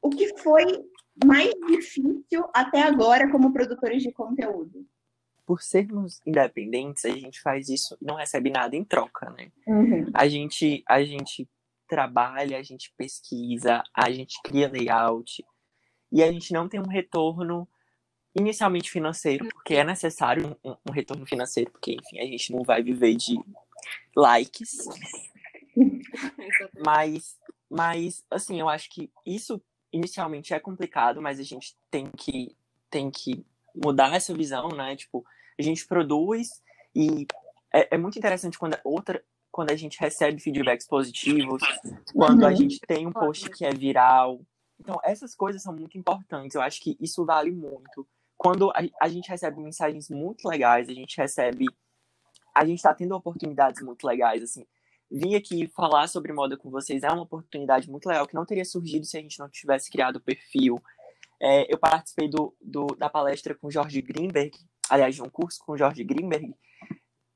o 0.00 0.10
que 0.10 0.36
foi 0.38 0.64
mais 1.24 1.52
difícil 1.66 2.44
até 2.52 2.82
agora 2.82 3.30
como 3.30 3.52
produtores 3.52 4.02
de 4.02 4.12
conteúdo. 4.12 4.86
Por 5.46 5.62
sermos 5.62 6.20
independentes, 6.26 7.04
a 7.04 7.10
gente 7.10 7.40
faz 7.40 7.68
isso 7.68 7.96
e 8.00 8.04
não 8.04 8.16
recebe 8.16 8.50
nada 8.50 8.74
em 8.74 8.84
troca, 8.84 9.30
né? 9.30 9.50
Uhum. 9.66 10.06
A 10.14 10.26
gente, 10.26 10.82
a 10.88 11.02
gente 11.02 11.48
trabalha, 11.88 12.58
a 12.58 12.62
gente 12.62 12.92
pesquisa, 12.96 13.82
a 13.94 14.10
gente 14.10 14.40
cria 14.42 14.70
layout 14.70 15.44
e 16.10 16.22
a 16.22 16.32
gente 16.32 16.52
não 16.52 16.68
tem 16.68 16.80
um 16.80 16.88
retorno 16.88 17.68
inicialmente 18.34 18.90
financeiro, 18.90 19.48
porque 19.50 19.74
é 19.74 19.84
necessário 19.84 20.56
um, 20.64 20.76
um 20.88 20.92
retorno 20.92 21.26
financeiro, 21.26 21.70
porque 21.70 21.92
enfim, 21.92 22.18
a 22.18 22.24
gente 22.24 22.52
não 22.52 22.62
vai 22.62 22.82
viver 22.82 23.14
de 23.14 23.38
likes, 24.16 24.88
mas, 26.84 27.36
mas 27.70 28.24
assim, 28.30 28.58
eu 28.58 28.68
acho 28.68 28.90
que 28.90 29.10
isso 29.24 29.62
inicialmente 29.92 30.52
é 30.52 30.58
complicado, 30.58 31.22
mas 31.22 31.38
a 31.38 31.44
gente 31.44 31.76
tem 31.90 32.10
que, 32.16 32.56
tem 32.90 33.10
que 33.10 33.46
mudar 33.74 34.14
essa 34.14 34.34
visão, 34.34 34.68
né? 34.68 34.96
Tipo, 34.96 35.24
a 35.58 35.62
gente 35.62 35.86
produz 35.86 36.48
e 36.94 37.26
é, 37.72 37.94
é 37.94 37.98
muito 37.98 38.18
interessante 38.18 38.58
quando 38.58 38.74
a 38.74 38.80
outra 38.84 39.22
quando 39.50 39.70
a 39.70 39.76
gente 39.76 40.00
recebe 40.00 40.40
feedbacks 40.40 40.84
positivos, 40.84 41.62
quando 42.12 42.44
a 42.44 42.48
Uhum. 42.48 42.56
gente 42.56 42.80
tem 42.80 43.06
um 43.06 43.12
post 43.12 43.48
que 43.50 43.64
é 43.64 43.70
viral. 43.72 44.40
Então, 44.80 44.98
essas 45.04 45.32
coisas 45.32 45.62
são 45.62 45.72
muito 45.72 45.96
importantes. 45.96 46.56
Eu 46.56 46.60
acho 46.60 46.80
que 46.82 46.96
isso 47.00 47.24
vale 47.24 47.52
muito. 47.52 48.04
Quando 48.36 48.70
a, 48.72 48.80
a 49.00 49.08
gente 49.08 49.28
recebe 49.28 49.60
mensagens 49.60 50.10
muito 50.10 50.48
legais, 50.48 50.88
a 50.88 50.92
gente 50.92 51.16
recebe. 51.16 51.66
A 52.52 52.64
gente 52.64 52.78
está 52.78 52.92
tendo 52.92 53.14
oportunidades 53.14 53.80
muito 53.80 54.04
legais, 54.04 54.42
assim. 54.42 54.66
Vir 55.08 55.36
aqui 55.36 55.68
falar 55.68 56.08
sobre 56.08 56.32
moda 56.32 56.56
com 56.56 56.68
vocês 56.68 57.04
é 57.04 57.08
uma 57.08 57.22
oportunidade 57.22 57.88
muito 57.88 58.06
legal 58.06 58.26
que 58.26 58.34
não 58.34 58.44
teria 58.44 58.64
surgido 58.64 59.06
se 59.06 59.16
a 59.16 59.20
gente 59.20 59.38
não 59.38 59.48
tivesse 59.48 59.88
criado 59.88 60.16
o 60.16 60.20
perfil. 60.20 60.82
É, 61.40 61.72
eu 61.72 61.78
participei 61.78 62.28
do, 62.28 62.52
do, 62.60 62.86
da 62.98 63.08
palestra 63.08 63.54
com 63.54 63.68
o 63.68 63.70
Jorge 63.70 64.02
Greenberg, 64.02 64.58
aliás, 64.88 65.14
de 65.14 65.22
um 65.22 65.28
curso 65.28 65.58
com 65.64 65.72
o 65.72 65.76
Jorge 65.76 66.04
Greenberg, 66.04 66.54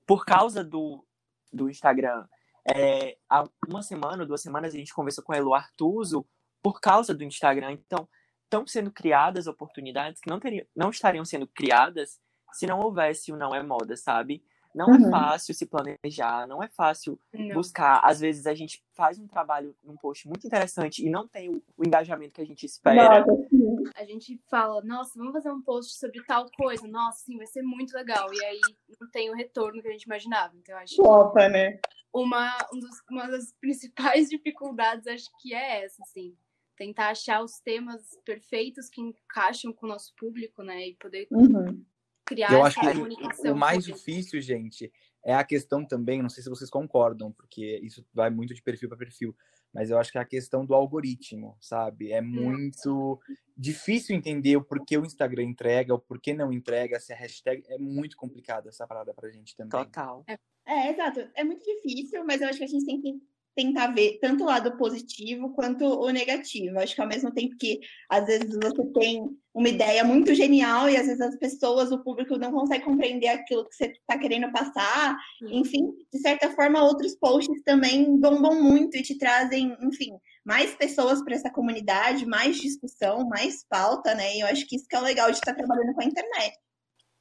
por 0.07 0.25
causa 0.25 0.65
do, 0.65 1.05
do 1.53 1.69
Instagram. 1.69 2.27
É, 2.67 3.17
há 3.29 3.45
uma 3.67 3.83
semana, 3.83 4.27
duas 4.27 4.43
semanas, 4.43 4.75
a 4.75 4.79
gente 4.79 4.93
conversou 4.93 5.25
com 5.25 5.33
o 5.33 5.37
Elo 5.37 5.55
Artuso 5.55 6.27
por 6.63 6.81
causa 6.81 7.15
do 7.15 7.25
Instagram. 7.25 7.73
Então, 7.73 8.09
estão 8.45 8.67
sendo 8.67 8.91
criadas 8.91 9.47
oportunidades 9.47 10.21
que 10.21 10.31
não, 10.31 10.41
teriam, 10.41 10.67
não 10.75 10.91
estariam 10.91 11.25
sendo 11.25 11.47
criadas 11.47 12.19
se 12.53 12.67
não 12.67 12.81
houvesse 12.81 13.31
o 13.33 13.37
não 13.37 13.55
é 13.55 13.63
moda, 13.63 13.97
sabe? 13.97 14.43
Não 14.79 14.95
é 14.95 14.99
Uhum. 14.99 15.11
fácil 15.11 15.53
se 15.55 15.67
planejar, 15.67 16.47
não 16.47 16.63
é 16.63 16.69
fácil 16.69 17.19
Não. 17.35 17.55
buscar. 17.57 18.01
Às 18.05 18.21
vezes 18.21 18.47
a 18.47 18.55
gente 18.55 18.81
faz 18.95 19.19
um 19.19 19.27
trabalho 19.27 19.75
num 19.83 19.97
post 19.97 20.29
muito 20.29 20.47
interessante 20.47 21.05
e 21.05 21.11
não 21.11 21.27
tem 21.27 21.49
o, 21.51 21.61
o 21.77 21.85
engajamento 21.85 22.35
que 22.35 22.41
a 22.41 22.47
gente 22.47 22.65
espera. 22.65 23.27
Nossa. 23.27 23.49
A 23.97 24.05
gente 24.05 24.41
fala, 24.49 24.81
nossa, 24.85 25.19
vamos 25.19 25.33
fazer 25.33 25.51
um 25.51 25.61
post 25.61 25.99
sobre 25.99 26.23
tal 26.25 26.47
coisa. 26.57 26.87
Nossa, 26.87 27.25
sim, 27.25 27.37
vai 27.37 27.47
ser 27.49 27.63
muito 27.63 27.93
legal. 27.93 28.33
E 28.33 28.45
aí 28.45 28.61
não 29.01 29.11
tem 29.11 29.29
o 29.31 29.35
retorno 29.35 29.83
que 29.83 29.89
a 29.89 29.91
gente 29.93 30.05
imaginava. 30.05 30.55
Então, 30.57 30.77
eu 30.77 30.81
acho 30.81 30.95
que 30.95 31.03
Opa, 31.03 31.49
né? 31.49 31.81
uma, 32.15 32.57
um 32.73 32.79
dos- 32.79 33.03
uma 33.11 33.27
das 33.27 33.53
principais 33.61 34.29
dificuldades, 34.29 35.09
acho 35.09 35.29
que 35.41 35.53
é 35.55 35.83
essa, 35.85 36.01
assim. 36.05 36.37
Tentar 36.77 37.09
achar 37.09 37.43
os 37.43 37.59
temas 37.59 38.17
perfeitos 38.25 38.89
que 38.89 39.01
encaixam 39.01 39.73
com 39.73 39.87
o 39.87 39.89
nosso 39.89 40.15
público, 40.15 40.63
né? 40.63 40.87
E 40.87 40.95
poder 40.95 41.27
Uhum. 41.33 41.85
Criar 42.29 42.53
Eu 42.53 42.59
essa 42.59 42.67
acho 42.67 42.81
que 42.81 42.87
comunicação. 42.87 43.55
o 43.55 43.57
mais 43.57 43.85
difícil, 43.85 44.41
gente, 44.41 44.93
é 45.25 45.35
a 45.35 45.43
questão 45.45 45.85
também, 45.85 46.23
não 46.23 46.29
sei 46.29 46.43
se 46.43 46.51
vocês 46.51 46.71
concordam, 46.71 47.33
porque 47.33 47.81
isso 47.83 48.05
vai 48.13 48.31
muito 48.31 48.55
de 48.55 48.63
perfil 48.63 48.89
para 48.89 48.99
perfil, 48.99 49.35
mas 49.73 49.91
eu 49.91 49.99
acho 49.99 50.13
que 50.13 50.19
é 50.19 50.21
a 50.21 50.25
questão 50.27 50.65
do 50.65 50.75
algoritmo, 50.75 51.57
sabe? 51.61 52.13
É 52.13 52.21
muito 52.21 53.21
difícil 53.57 54.17
entender 54.17 54.57
o 54.57 54.65
porquê 54.65 54.97
o 54.97 55.05
Instagram 55.05 55.45
entrega, 55.45 55.95
o 55.95 55.99
porquê 55.99 56.33
não 56.33 56.53
entrega, 56.53 57.01
se 57.01 57.13
a 57.13 57.17
hashtag 57.17 57.63
é 57.69 57.79
muito 57.79 58.17
complicado 58.17 58.69
essa 58.69 58.87
parada 58.87 59.13
pra 59.13 59.31
gente 59.31 59.57
também. 59.57 59.71
Total. 59.71 60.25
É, 60.67 60.91
exato. 60.91 61.29
É 61.35 61.45
muito 61.45 61.63
difícil, 61.65 62.25
mas 62.25 62.41
eu 62.41 62.49
acho 62.49 62.59
que 62.59 62.65
a 62.65 62.69
gente 62.69 62.87
tem 62.87 63.01
que 63.01 63.21
tentar 63.59 63.89
ver 63.89 64.21
tanto 64.21 64.45
o 64.45 64.47
lado 64.47 64.77
positivo 64.77 65.53
quanto 65.53 65.85
o 65.85 66.11
negativo. 66.11 66.79
Acho 66.79 66.95
que 66.95 67.01
ao 67.01 67.09
mesmo 67.09 67.33
tempo 67.33 67.57
que 67.59 67.81
às 68.09 68.25
vezes 68.25 68.55
você 68.55 68.87
tem 68.93 69.37
uma 69.53 69.69
ideia 69.69 70.05
muito 70.05 70.33
genial 70.33 70.89
e 70.89 70.97
às 70.97 71.07
vezes 71.07 71.21
as 71.21 71.37
pessoas, 71.37 71.91
o 71.91 71.99
público 72.05 72.39
não 72.39 72.53
consegue 72.53 72.85
compreender 72.85 73.27
aquilo 73.27 73.69
que 73.69 73.75
você 73.75 73.87
está 73.87 74.17
querendo 74.17 74.53
passar. 74.53 75.17
Enfim, 75.43 75.91
de 76.13 76.21
certa 76.21 76.51
forma, 76.51 76.85
outros 76.85 77.17
posts 77.17 77.61
também 77.65 78.17
bombam 78.21 78.63
muito 78.63 78.97
e 78.97 79.03
te 79.03 79.19
trazem, 79.19 79.77
enfim, 79.83 80.13
mais 80.45 80.77
pessoas 80.77 81.21
para 81.25 81.35
essa 81.35 81.51
comunidade, 81.51 82.25
mais 82.25 82.59
discussão, 82.59 83.29
mais 83.29 83.67
pauta, 83.69 84.15
né? 84.15 84.37
E 84.37 84.41
eu 84.41 84.47
acho 84.47 84.69
que 84.69 84.77
isso 84.77 84.87
que 84.89 84.95
é 84.95 85.01
o 85.01 85.03
legal 85.03 85.33
de 85.33 85.39
estar 85.39 85.55
trabalhando 85.55 85.95
com 85.95 86.03
a 86.03 86.07
internet. 86.07 86.57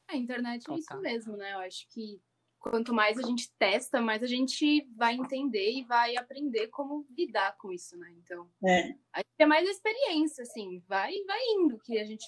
A 0.07 0.15
internet 0.15 0.63
é 0.69 0.75
isso 0.75 1.01
mesmo, 1.01 1.35
né? 1.35 1.53
Eu 1.53 1.59
acho 1.59 1.87
que 1.89 2.21
quanto 2.69 2.93
mais 2.93 3.17
a 3.17 3.21
gente 3.21 3.51
testa, 3.57 4.01
mais 4.01 4.23
a 4.23 4.27
gente 4.27 4.87
vai 4.95 5.15
entender 5.15 5.71
e 5.71 5.83
vai 5.83 6.15
aprender 6.17 6.67
como 6.67 7.05
lidar 7.17 7.55
com 7.57 7.71
isso, 7.71 7.97
né? 7.97 8.13
Então, 8.17 8.49
É. 8.65 8.95
é 9.39 9.45
mais 9.45 9.67
experiência, 9.67 10.43
assim, 10.43 10.83
vai, 10.87 11.13
vai 11.25 11.39
indo, 11.55 11.79
que 11.79 11.97
a 11.97 12.05
gente 12.05 12.25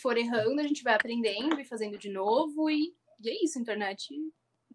for 0.00 0.16
errando, 0.16 0.60
a 0.60 0.66
gente 0.66 0.82
vai 0.82 0.94
aprendendo 0.94 1.60
e 1.60 1.64
fazendo 1.64 1.98
de 1.98 2.10
novo, 2.10 2.70
e, 2.70 2.94
e 3.20 3.30
é 3.30 3.44
isso, 3.44 3.58
a 3.58 3.62
internet 3.62 4.14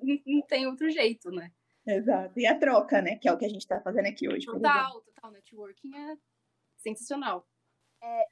não, 0.01 0.41
tem 0.43 0.67
outro 0.67 0.89
jeito, 0.89 1.29
né? 1.31 1.51
Exato. 1.85 2.39
E 2.39 2.45
a 2.45 2.57
troca, 2.57 3.01
né? 3.01 3.17
Que 3.17 3.27
é 3.27 3.33
o 3.33 3.37
que 3.37 3.45
a 3.45 3.49
gente 3.49 3.61
está 3.61 3.81
fazendo 3.81 4.07
aqui 4.07 4.27
hoje. 4.27 4.45
Total, 4.45 5.01
total, 5.01 5.31
networking 5.31 5.95
é 5.95 6.17
sensacional. 6.77 7.45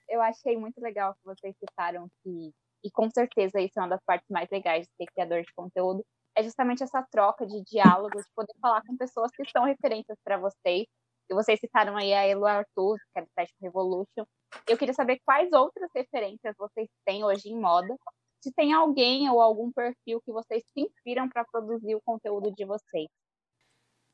eu 0.09 0.21
achei 0.21 0.57
muito 0.57 0.79
legal 0.81 1.13
que 1.15 1.23
vocês 1.23 1.55
citaram 1.57 2.09
que, 2.21 2.53
e 2.83 2.91
com 2.91 3.09
certeza 3.09 3.59
isso 3.59 3.77
é 3.77 3.81
uma 3.81 3.89
das 3.89 4.03
partes 4.03 4.27
mais 4.29 4.49
legais 4.49 4.87
de 4.87 4.93
ser 4.95 5.05
criador 5.11 5.43
de 5.43 5.53
conteúdo, 5.53 6.05
é 6.35 6.43
justamente 6.43 6.83
essa 6.83 7.01
troca 7.03 7.45
de 7.45 7.61
diálogo, 7.63 8.21
de 8.21 8.29
poder 8.35 8.53
falar 8.61 8.81
com 8.83 8.95
pessoas 8.97 9.31
que 9.31 9.43
são 9.49 9.63
referências 9.63 10.17
para 10.23 10.37
vocês. 10.37 10.87
E 11.29 11.33
vocês 11.33 11.59
citaram 11.59 11.95
aí 11.95 12.13
a 12.13 12.25
Elo 12.25 12.45
Arthur, 12.45 12.97
que 13.13 13.19
é 13.19 13.21
do 13.21 13.29
Fashion 13.33 13.55
Revolution. 13.61 14.25
Eu 14.67 14.77
queria 14.77 14.93
saber 14.93 15.19
quais 15.25 15.51
outras 15.53 15.89
referências 15.95 16.55
vocês 16.57 16.89
têm 17.05 17.23
hoje 17.23 17.49
em 17.49 17.59
moda. 17.59 17.95
Se 18.41 18.51
tem 18.51 18.73
alguém 18.73 19.29
ou 19.29 19.39
algum 19.39 19.71
perfil 19.71 20.21
que 20.21 20.31
vocês 20.31 20.63
se 20.73 20.81
inspiram 20.81 21.29
para 21.29 21.45
produzir 21.45 21.95
o 21.95 22.01
conteúdo 22.01 22.51
de 22.51 22.65
vocês. 22.65 23.07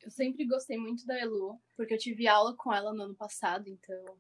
Eu 0.03 0.11
sempre 0.11 0.45
gostei 0.45 0.77
muito 0.77 1.05
da 1.05 1.19
Elu, 1.19 1.59
porque 1.75 1.93
eu 1.93 1.97
tive 1.97 2.27
aula 2.27 2.55
com 2.55 2.71
ela 2.71 2.93
no 2.93 3.03
ano 3.03 3.15
passado, 3.15 3.67
então, 3.67 4.17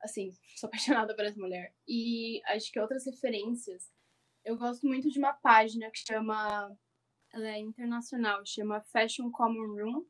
assim, 0.00 0.32
sou 0.56 0.68
apaixonada 1.06 1.14
por 1.14 1.24
essa 1.24 1.38
mulher. 1.38 1.74
E 1.86 2.40
acho 2.46 2.72
que 2.72 2.80
outras 2.80 3.04
referências, 3.04 3.92
eu 4.44 4.56
gosto 4.56 4.86
muito 4.86 5.10
de 5.10 5.18
uma 5.18 5.34
página 5.34 5.90
que 5.90 5.98
chama, 5.98 6.76
ela 7.32 7.48
é 7.48 7.58
internacional, 7.58 8.44
chama 8.44 8.82
Fashion 8.92 9.30
Common 9.30 9.74
Room. 9.74 10.06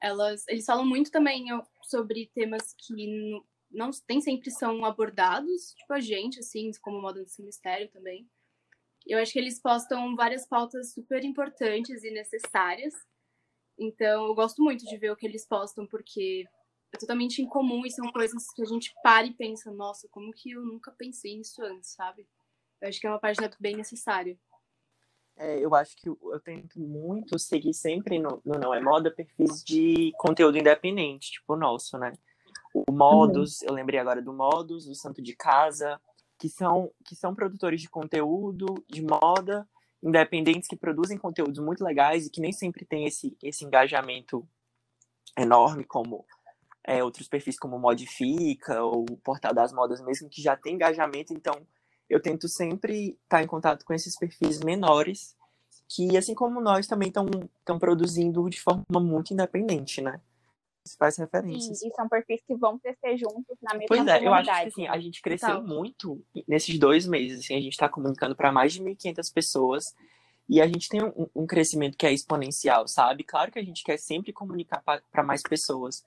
Elas, 0.00 0.46
eles 0.48 0.64
falam 0.64 0.86
muito 0.86 1.10
também 1.10 1.46
sobre 1.82 2.30
temas 2.34 2.74
que 2.74 3.06
não, 3.06 3.44
não 3.70 3.90
nem 4.08 4.20
sempre 4.20 4.50
são 4.50 4.84
abordados, 4.84 5.72
tipo 5.74 5.92
a 5.92 6.00
gente, 6.00 6.38
assim, 6.38 6.70
como 6.80 7.00
moda 7.00 7.26
sem 7.26 7.44
mistério 7.44 7.88
também. 7.90 8.28
Eu 9.06 9.18
acho 9.18 9.32
que 9.32 9.38
eles 9.38 9.60
postam 9.60 10.14
várias 10.14 10.46
pautas 10.46 10.92
super 10.92 11.24
importantes 11.24 12.04
e 12.04 12.10
necessárias. 12.10 12.94
Então, 13.78 14.26
eu 14.26 14.34
gosto 14.34 14.62
muito 14.62 14.84
de 14.84 14.96
ver 14.96 15.10
o 15.10 15.16
que 15.16 15.26
eles 15.26 15.46
postam, 15.46 15.86
porque 15.86 16.44
é 16.92 16.98
totalmente 16.98 17.42
incomum 17.42 17.84
e 17.84 17.90
são 17.90 18.10
coisas 18.10 18.50
que 18.54 18.62
a 18.62 18.66
gente 18.66 18.92
para 19.02 19.26
e 19.26 19.34
pensa, 19.34 19.70
nossa, 19.70 20.08
como 20.08 20.32
que 20.32 20.50
eu 20.52 20.62
nunca 20.62 20.90
pensei 20.92 21.36
nisso 21.36 21.62
antes, 21.62 21.90
sabe? 21.90 22.26
Eu 22.80 22.88
acho 22.88 23.00
que 23.00 23.06
é 23.06 23.10
uma 23.10 23.20
página 23.20 23.50
bem 23.60 23.76
necessária. 23.76 24.38
É, 25.38 25.58
eu 25.58 25.74
acho 25.74 25.94
que 25.96 26.08
eu, 26.08 26.40
tento 26.42 26.80
muito 26.80 27.38
seguir 27.38 27.74
sempre 27.74 28.18
no, 28.18 28.40
no 28.44 28.58
Não 28.58 28.72
é 28.72 28.80
Moda 28.80 29.10
perfis 29.10 29.62
de 29.62 30.12
conteúdo 30.16 30.56
independente, 30.56 31.32
tipo 31.32 31.52
o 31.52 31.56
nosso, 31.56 31.98
né? 31.98 32.12
O 32.72 32.90
Modus, 32.90 33.62
eu 33.62 33.72
lembrei 33.72 34.00
agora 34.00 34.22
do 34.22 34.32
Modus, 34.32 34.86
do 34.86 34.94
Santo 34.94 35.20
de 35.20 35.34
Casa, 35.36 36.00
que 36.38 36.48
são, 36.48 36.90
que 37.04 37.14
são 37.14 37.34
produtores 37.34 37.80
de 37.80 37.88
conteúdo, 37.88 38.66
de 38.88 39.02
moda, 39.02 39.68
independentes 40.02 40.68
que 40.68 40.76
produzem 40.76 41.18
conteúdos 41.18 41.58
muito 41.58 41.84
legais 41.84 42.26
e 42.26 42.30
que 42.30 42.40
nem 42.40 42.52
sempre 42.52 42.84
tem 42.84 43.06
esse, 43.06 43.36
esse 43.42 43.64
engajamento 43.64 44.46
enorme 45.38 45.84
como 45.84 46.24
é, 46.84 47.02
outros 47.02 47.28
perfis 47.28 47.58
como 47.58 47.78
Modifica 47.78 48.82
ou 48.82 49.04
o 49.10 49.16
Portal 49.18 49.52
das 49.52 49.72
Modas 49.72 50.00
mesmo, 50.00 50.30
que 50.30 50.40
já 50.40 50.56
tem 50.56 50.74
engajamento, 50.74 51.32
então 51.32 51.66
eu 52.08 52.20
tento 52.20 52.48
sempre 52.48 53.18
estar 53.24 53.42
em 53.42 53.46
contato 53.46 53.84
com 53.84 53.92
esses 53.92 54.16
perfis 54.16 54.60
menores, 54.60 55.36
que 55.88 56.16
assim 56.16 56.34
como 56.34 56.60
nós 56.60 56.86
também 56.86 57.08
estão 57.08 57.78
produzindo 57.78 58.48
de 58.48 58.60
forma 58.60 59.00
muito 59.00 59.32
independente, 59.32 60.00
né? 60.00 60.20
Faz 60.98 61.16
referências. 61.16 61.80
Sim, 61.80 61.88
e 61.88 61.94
são 61.94 62.08
perfis 62.08 62.40
que 62.46 62.54
vão 62.54 62.78
crescer 62.78 63.16
juntos 63.16 63.56
na 63.60 63.72
mesma 63.72 63.86
Pois 63.88 64.06
é, 64.06 64.24
eu 64.24 64.32
acho 64.32 64.50
que 64.50 64.68
assim, 64.68 64.86
a 64.86 64.98
gente 65.00 65.20
cresceu 65.20 65.56
Total. 65.56 65.66
muito 65.66 66.22
nesses 66.46 66.78
dois 66.78 67.06
meses. 67.06 67.40
Assim, 67.40 67.56
a 67.56 67.60
gente 67.60 67.72
está 67.72 67.88
comunicando 67.88 68.36
para 68.36 68.52
mais 68.52 68.72
de 68.72 68.80
1.500 68.80 69.32
pessoas 69.34 69.94
e 70.48 70.60
a 70.60 70.66
gente 70.68 70.88
tem 70.88 71.02
um, 71.02 71.28
um 71.34 71.44
crescimento 71.44 71.98
que 71.98 72.06
é 72.06 72.12
exponencial, 72.12 72.86
sabe? 72.86 73.24
Claro 73.24 73.50
que 73.50 73.58
a 73.58 73.64
gente 73.64 73.82
quer 73.82 73.96
sempre 73.96 74.32
comunicar 74.32 74.80
para 75.10 75.22
mais 75.24 75.42
pessoas, 75.42 76.04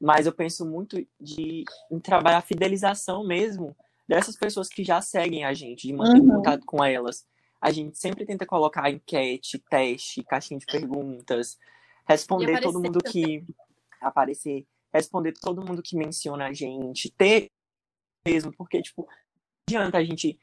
mas 0.00 0.26
eu 0.26 0.32
penso 0.32 0.66
muito 0.66 1.06
de 1.20 1.64
em 1.88 2.00
trabalhar 2.00 2.38
a 2.38 2.42
fidelização 2.42 3.24
mesmo 3.24 3.76
dessas 4.08 4.36
pessoas 4.36 4.68
que 4.68 4.84
já 4.84 5.00
seguem 5.00 5.44
a 5.44 5.52
gente, 5.52 5.86
de 5.86 5.92
manter 5.92 6.20
Uhum. 6.20 6.36
contato 6.36 6.64
com 6.64 6.84
elas. 6.84 7.26
A 7.60 7.70
gente 7.70 7.98
sempre 7.98 8.24
tenta 8.24 8.46
colocar 8.46 8.90
enquete, 8.90 9.58
teste, 9.70 10.22
caixinha 10.22 10.60
de 10.60 10.66
perguntas, 10.66 11.58
responder 12.06 12.60
todo 12.60 12.80
mundo 12.80 12.98
que 13.00 13.44
aparecer, 14.00 14.66
responder 14.92 15.32
todo 15.32 15.64
mundo 15.64 15.82
que 15.82 15.96
menciona 15.96 16.46
a 16.46 16.52
gente, 16.52 17.10
ter 17.10 17.50
mesmo, 18.26 18.52
porque, 18.56 18.82
tipo, 18.82 19.02
não 19.02 19.78
adianta 19.80 19.98
a 19.98 20.04
gente 20.04 20.38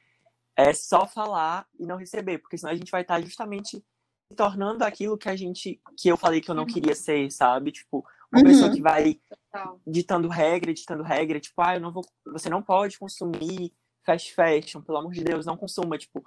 é 0.55 0.73
só 0.73 1.07
falar 1.07 1.67
e 1.79 1.85
não 1.85 1.97
receber, 1.97 2.37
porque 2.37 2.57
senão 2.57 2.73
a 2.73 2.75
gente 2.75 2.91
vai 2.91 3.01
estar 3.01 3.19
justamente 3.21 3.77
se 3.77 4.35
tornando 4.35 4.83
aquilo 4.83 5.17
que 5.17 5.29
a 5.29 5.35
gente, 5.35 5.81
que 5.97 6.07
eu 6.09 6.17
falei 6.17 6.41
que 6.41 6.49
eu 6.49 6.55
não 6.55 6.65
queria 6.65 6.95
ser, 6.95 7.31
sabe? 7.31 7.71
Tipo, 7.71 8.05
uma 8.33 8.39
Uhum. 8.41 8.45
pessoa 8.45 8.71
que 8.71 8.81
vai 8.81 9.19
Total. 9.51 9.79
ditando 9.85 10.27
regra, 10.27 10.73
ditando 10.73 11.03
regra, 11.03 11.39
tipo, 11.39 11.61
ah, 11.61 11.75
eu 11.75 11.81
não 11.81 11.91
vou, 11.91 12.03
você 12.25 12.49
não 12.49 12.61
pode 12.61 12.97
consumir 12.97 13.71
fast 14.05 14.33
fashion, 14.33 14.81
pelo 14.81 14.97
amor 14.97 15.13
de 15.13 15.23
Deus, 15.23 15.45
não 15.45 15.55
consuma, 15.55 15.97
tipo, 15.97 16.23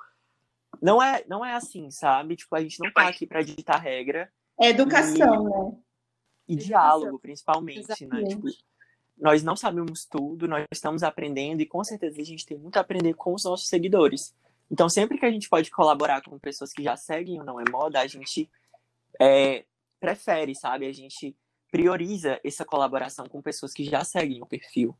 não 0.80 1.02
é, 1.02 1.24
não 1.28 1.44
é 1.44 1.54
assim, 1.54 1.90
sabe? 1.90 2.36
Tipo, 2.36 2.54
a 2.56 2.60
gente 2.60 2.78
não 2.82 2.92
tá 2.92 3.08
aqui 3.08 3.26
para 3.26 3.42
ditar 3.42 3.78
regra, 3.80 4.32
É 4.60 4.68
educação, 4.68 5.44
né? 5.44 5.76
e 6.48 6.52
Educação. 6.54 6.68
diálogo, 6.68 7.18
principalmente, 7.18 7.78
né? 7.78 7.84
Exatamente. 8.00 8.36
Tipo, 8.36 8.46
nós 9.18 9.42
não 9.42 9.56
sabemos 9.56 10.04
tudo, 10.04 10.46
nós 10.46 10.64
estamos 10.72 11.02
aprendendo 11.02 11.60
e 11.62 11.66
com 11.66 11.82
certeza 11.82 12.20
a 12.20 12.24
gente 12.24 12.46
tem 12.46 12.56
muito 12.58 12.76
a 12.76 12.80
aprender 12.80 13.14
com 13.14 13.34
os 13.34 13.44
nossos 13.44 13.66
seguidores. 13.68 14.34
Então, 14.70 14.88
sempre 14.88 15.18
que 15.18 15.24
a 15.26 15.30
gente 15.30 15.48
pode 15.48 15.70
colaborar 15.70 16.22
com 16.22 16.38
pessoas 16.38 16.72
que 16.72 16.82
já 16.82 16.96
seguem 16.96 17.38
ou 17.38 17.44
não 17.44 17.58
é 17.60 17.64
moda, 17.70 18.00
a 18.00 18.06
gente 18.06 18.50
é, 19.20 19.64
prefere, 19.98 20.54
sabe? 20.54 20.86
A 20.86 20.92
gente 20.92 21.34
prioriza 21.76 22.40
essa 22.42 22.64
colaboração 22.64 23.28
com 23.28 23.42
pessoas 23.42 23.74
que 23.74 23.84
já 23.84 24.02
seguem 24.02 24.42
o 24.42 24.46
perfil. 24.46 24.96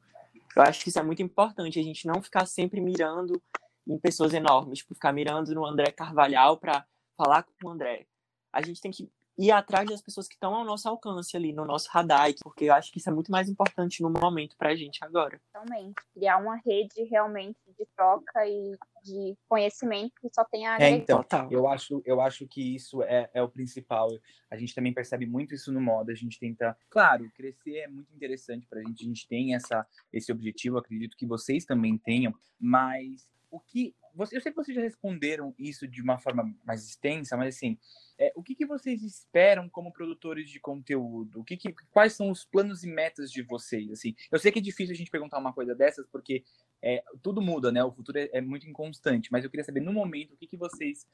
Eu 0.55 0.63
acho 0.63 0.83
que 0.83 0.91
isso 0.91 0.99
é 0.99 1.03
muito 1.03 1.23
importante, 1.23 1.81
a 1.81 1.83
gente 1.83 2.07
não 2.07 2.21
ficar 2.21 2.45
sempre 2.45 2.83
mirando 2.83 3.43
em 3.89 3.99
pessoas 3.99 4.35
enormes, 4.35 4.81
tipo, 4.81 4.95
ficar 4.95 5.11
mirando 5.11 5.55
no 5.55 5.65
André 5.65 5.91
Carvalhal 5.91 6.59
para 6.59 6.85
falar 7.17 7.45
com 7.45 7.69
o 7.69 7.71
André. 7.71 8.07
A 8.53 8.61
gente 8.61 8.79
tem 8.83 8.91
que 8.91 9.11
ir 9.39 9.51
atrás 9.51 9.89
das 9.89 10.01
pessoas 10.01 10.27
que 10.27 10.35
estão 10.35 10.55
ao 10.55 10.65
nosso 10.65 10.89
alcance 10.89 11.37
ali, 11.37 11.53
no 11.53 11.65
nosso 11.65 11.89
radar, 11.91 12.33
porque 12.43 12.65
eu 12.65 12.75
acho 12.75 12.91
que 12.91 12.99
isso 12.99 13.09
é 13.09 13.13
muito 13.13 13.31
mais 13.31 13.49
importante 13.49 14.03
no 14.03 14.11
momento 14.11 14.57
pra 14.57 14.75
gente 14.75 15.05
agora. 15.05 15.41
Totalmente. 15.53 15.95
Criar 16.15 16.39
uma 16.39 16.57
rede 16.57 17.03
realmente 17.05 17.59
de 17.79 17.87
troca 17.95 18.47
e 18.47 18.73
de 19.03 19.37
conhecimento 19.49 20.13
que 20.21 20.29
só 20.33 20.45
tem 20.45 20.67
a 20.67 20.79
É, 20.79 20.91
então, 20.91 21.19
Total. 21.19 21.49
eu 21.51 21.69
acho, 21.69 22.03
eu 22.05 22.21
acho 22.21 22.47
que 22.47 22.75
isso 22.75 23.03
é, 23.03 23.31
é 23.33 23.43
o 23.43 23.49
principal. 23.49 24.09
A 24.51 24.57
gente 24.57 24.75
também 24.75 24.93
percebe 24.93 25.27
muito 25.27 25.55
isso 25.55 25.73
no 25.73 25.81
moda. 25.81 26.13
A 26.13 26.17
gente 26.17 26.39
tenta, 26.39 26.77
claro, 26.89 27.31
crescer 27.35 27.79
é 27.79 27.89
muito 27.89 28.13
interessante 28.15 28.67
pra 28.67 28.81
gente. 28.81 29.05
A 29.05 29.07
gente 29.07 29.29
tem 29.29 29.55
essa, 29.55 29.87
esse 30.13 30.33
objetivo, 30.33 30.79
acredito 30.79 31.17
que 31.17 31.27
vocês 31.27 31.65
também 31.65 31.99
tenham, 31.99 32.35
mas 32.59 33.29
o 33.51 33.61
que. 33.61 33.95
Eu 34.19 34.41
sei 34.41 34.53
que 34.53 34.57
vocês 34.57 34.75
já 34.75 34.81
responderam 34.83 35.55
isso 35.59 35.87
de 35.87 36.01
uma 36.03 36.19
forma 36.19 36.55
mais 36.65 36.85
extensa, 36.87 37.37
mas 37.37 37.55
assim, 37.55 37.79
é, 38.19 38.33
o 38.35 38.43
que, 38.43 38.55
que 38.55 38.65
vocês 38.67 39.03
esperam 39.03 39.69
como 39.69 39.93
produtores 39.93 40.49
de 40.49 40.59
conteúdo? 40.59 41.41
O 41.41 41.45
que 41.45 41.57
que- 41.57 41.75
quais 41.91 42.15
são 42.15 42.31
os 42.31 42.45
planos 42.45 42.83
e 42.85 42.87
metas 42.89 43.31
de 43.31 43.43
vocês? 43.43 43.91
Assim, 43.91 44.15
eu 44.33 44.39
sei 44.39 44.51
que 44.51 44.59
é 44.59 44.63
difícil 44.63 44.95
a 44.95 44.97
gente 44.97 45.11
perguntar 45.11 45.39
uma 45.39 45.53
coisa 45.53 45.75
dessas, 45.75 46.07
porque 46.07 46.43
é, 46.83 47.03
tudo 47.23 47.41
muda, 47.43 47.71
né? 47.73 47.83
O 47.85 47.93
futuro 47.93 48.19
é, 48.19 48.29
é 48.33 48.41
muito 48.41 48.67
inconstante, 48.69 49.31
mas 49.33 49.45
eu 49.45 49.51
queria 49.51 49.65
saber 49.65 49.81
no 49.81 49.93
momento 49.93 50.35
o 50.35 50.37
que, 50.37 50.47
que 50.47 50.57
vocês 50.57 51.07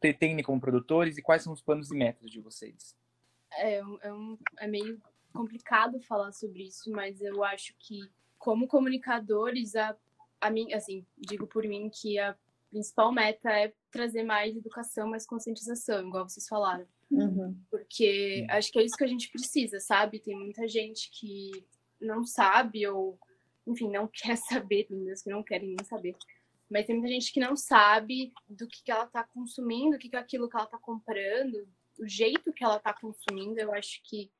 pretendem 0.00 0.44
como 0.44 0.60
produtores 0.60 1.16
e 1.18 1.22
quais 1.22 1.42
são 1.42 1.52
os 1.52 1.60
planos 1.62 1.90
e 1.90 1.94
metas 1.96 2.30
de 2.30 2.40
vocês. 2.40 2.94
É, 3.52 3.76
é, 4.02 4.12
um- 4.12 4.38
é 4.58 4.66
meio 4.66 5.00
complicado 5.32 6.00
falar 6.00 6.32
sobre 6.32 6.64
isso, 6.64 6.90
mas 6.90 7.20
eu 7.20 7.44
acho 7.44 7.74
que, 7.78 8.00
como 8.38 8.66
comunicadores, 8.66 9.74
a, 9.76 9.96
a 10.40 10.50
mim, 10.50 10.72
assim, 10.72 11.06
digo 11.16 11.46
por 11.46 11.64
mim 11.64 11.90
que 11.90 12.18
a 12.18 12.36
principal 12.70 13.12
meta 13.12 13.50
é 13.50 13.72
trazer 13.90 14.22
mais 14.22 14.56
educação, 14.56 15.08
mais 15.08 15.26
conscientização, 15.26 16.06
igual 16.06 16.28
vocês 16.28 16.46
falaram. 16.46 16.86
Uhum. 17.10 17.56
Porque 17.70 18.46
acho 18.50 18.70
que 18.70 18.78
é 18.78 18.84
isso 18.84 18.96
que 18.96 19.04
a 19.04 19.08
gente 19.08 19.30
precisa, 19.30 19.80
sabe? 19.80 20.18
Tem 20.18 20.36
muita 20.36 20.66
gente 20.68 21.10
que 21.10 21.64
não 22.00 22.24
sabe 22.24 22.86
ou, 22.86 23.18
enfim, 23.66 23.90
não 23.90 24.08
quer 24.12 24.36
saber, 24.36 24.84
tem 24.84 24.96
muitas 24.96 25.22
que 25.22 25.30
não 25.30 25.42
querem 25.42 25.68
nem 25.68 25.84
saber. 25.84 26.14
Mas 26.68 26.84
tem 26.86 26.96
muita 26.96 27.12
gente 27.12 27.32
que 27.32 27.40
não 27.40 27.56
sabe 27.56 28.32
do 28.48 28.66
que, 28.66 28.82
que 28.82 28.90
ela 28.90 29.06
tá 29.06 29.22
consumindo, 29.22 29.96
o 29.96 29.98
que, 29.98 30.08
que 30.08 30.16
é 30.16 30.18
aquilo 30.18 30.48
que 30.48 30.56
ela 30.56 30.66
tá 30.66 30.78
comprando, 30.78 31.66
o 31.98 32.06
jeito 32.06 32.52
que 32.52 32.64
ela 32.64 32.78
tá 32.78 32.92
consumindo. 32.92 33.58
Eu 33.58 33.72
acho 33.72 34.02
que 34.02 34.30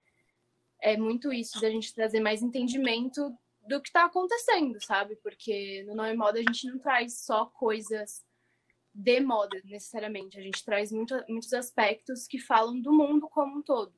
é 0.82 0.96
muito 0.96 1.32
isso 1.32 1.60
da 1.60 1.70
gente 1.70 1.94
trazer 1.94 2.20
mais 2.20 2.42
entendimento 2.42 3.32
do 3.68 3.80
que 3.80 3.90
tá 3.92 4.04
acontecendo, 4.04 4.82
sabe? 4.84 5.16
Porque 5.16 5.82
no 5.86 5.94
Não 5.94 6.04
é 6.04 6.14
Moda 6.14 6.38
a 6.38 6.42
gente 6.42 6.66
não 6.68 6.78
traz 6.78 7.20
só 7.20 7.46
coisas 7.46 8.24
de 8.94 9.20
moda, 9.20 9.60
necessariamente. 9.64 10.38
A 10.38 10.42
gente 10.42 10.64
traz 10.64 10.90
muito, 10.90 11.14
muitos 11.28 11.52
aspectos 11.52 12.26
que 12.26 12.38
falam 12.38 12.80
do 12.80 12.92
mundo 12.92 13.28
como 13.28 13.58
um 13.58 13.62
todo. 13.62 13.92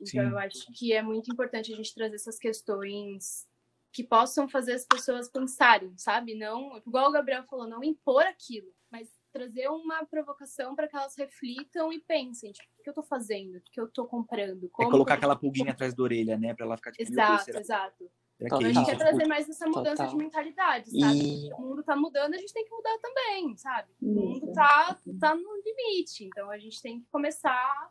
Então, 0.00 0.24
Sim. 0.24 0.30
eu 0.30 0.38
acho 0.38 0.66
que 0.72 0.92
é 0.92 1.02
muito 1.02 1.30
importante 1.32 1.72
a 1.72 1.76
gente 1.76 1.94
trazer 1.94 2.16
essas 2.16 2.38
questões 2.38 3.46
que 3.92 4.04
possam 4.04 4.48
fazer 4.48 4.72
as 4.74 4.84
pessoas 4.84 5.28
pensarem, 5.28 5.96
sabe? 5.96 6.34
Não, 6.34 6.76
igual 6.78 7.08
o 7.08 7.12
Gabriel 7.12 7.44
falou, 7.44 7.66
não 7.66 7.82
impor 7.82 8.22
aquilo, 8.24 8.72
mas 8.90 9.08
trazer 9.32 9.68
uma 9.68 10.04
provocação 10.06 10.74
para 10.76 10.86
que 10.88 10.96
elas 10.96 11.16
reflitam 11.16 11.92
e 11.92 12.00
pensem, 12.00 12.52
tipo, 12.52 12.68
o 12.78 12.82
que 12.82 12.90
eu 12.90 12.94
tô 12.94 13.02
fazendo? 13.02 13.56
O 13.56 13.62
que 13.62 13.80
eu 13.80 13.88
tô 13.88 14.06
comprando? 14.06 14.66
É 14.66 14.68
Como 14.68 14.90
colocar 14.90 15.12
que 15.12 15.12
eu- 15.12 15.18
aquela 15.18 15.36
pulguinha 15.36 15.72
atrás 15.72 15.94
da 15.94 16.02
orelha, 16.02 16.36
né? 16.38 16.54
Pra 16.54 16.64
ela 16.66 16.76
ficar 16.76 16.92
tipo, 16.92 17.10
Exato, 17.10 17.50
exato. 17.58 18.10
Será 18.38 18.46
Então, 18.46 18.58
que 18.58 18.64
é 18.64 18.68
A 18.68 18.72
Total. 18.72 18.84
gente 18.84 18.86
quer 18.86 18.98
trazer 19.04 19.26
mais 19.26 19.48
essa 19.48 19.66
mudança 19.66 19.90
Total. 19.96 20.08
de 20.08 20.16
mentalidade, 20.16 20.90
sabe? 20.98 21.18
E 21.18 21.52
O 21.54 21.60
mundo 21.60 21.82
tá 21.82 21.96
mudando, 21.96 22.34
a 22.34 22.38
gente 22.38 22.52
tem 22.52 22.64
que 22.64 22.70
mudar 22.70 22.96
também, 23.02 23.56
sabe? 23.56 23.88
O 24.00 24.06
mundo 24.06 24.52
tá, 24.52 24.96
tá 25.20 25.34
no 25.34 25.62
limite, 25.64 26.24
então 26.24 26.50
a 26.50 26.58
gente 26.58 26.80
tem 26.80 27.00
que 27.00 27.06
começar 27.10 27.90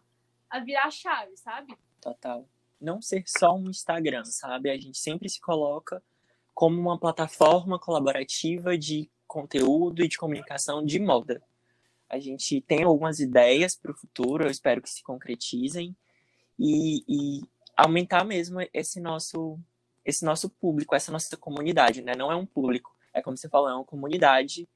a 0.49 0.59
virar 0.59 0.85
a 0.85 0.91
chave, 0.91 1.35
sabe? 1.37 1.77
total. 2.01 2.47
Não 2.79 3.01
ser 3.01 3.23
só 3.25 3.55
um 3.55 3.69
Instagram, 3.69 4.23
sabe? 4.23 4.69
A 4.69 4.77
gente 4.77 4.97
sempre 4.99 5.27
se 5.27 5.41
coloca 5.41 6.01
como 6.53 6.79
uma 6.79 6.97
plataforma 6.99 7.79
colaborativa 7.79 8.77
de 8.77 9.09
conteúdo 9.27 10.03
e 10.03 10.07
de 10.07 10.17
comunicação 10.17 10.85
de 10.85 10.99
moda. 10.99 11.41
A 12.07 12.19
gente 12.19 12.61
tem 12.61 12.83
algumas 12.83 13.19
ideias 13.19 13.75
para 13.75 13.91
o 13.91 13.95
futuro, 13.95 14.45
eu 14.45 14.51
espero 14.51 14.81
que 14.81 14.89
se 14.89 15.03
concretizem 15.03 15.95
e, 16.57 17.03
e 17.07 17.41
aumentar 17.75 18.23
mesmo 18.23 18.59
esse 18.73 19.01
nosso 19.01 19.59
esse 20.07 20.23
nosso 20.23 20.49
público, 20.49 20.95
essa 20.95 21.11
nossa 21.11 21.35
comunidade, 21.35 22.01
né? 22.01 22.13
Não 22.15 22.31
é 22.31 22.35
um 22.35 22.45
público, 22.45 22.95
é 23.13 23.21
como 23.21 23.35
você 23.35 23.49
falou, 23.49 23.69
é 23.69 23.75
uma 23.75 23.83
comunidade 23.83 24.67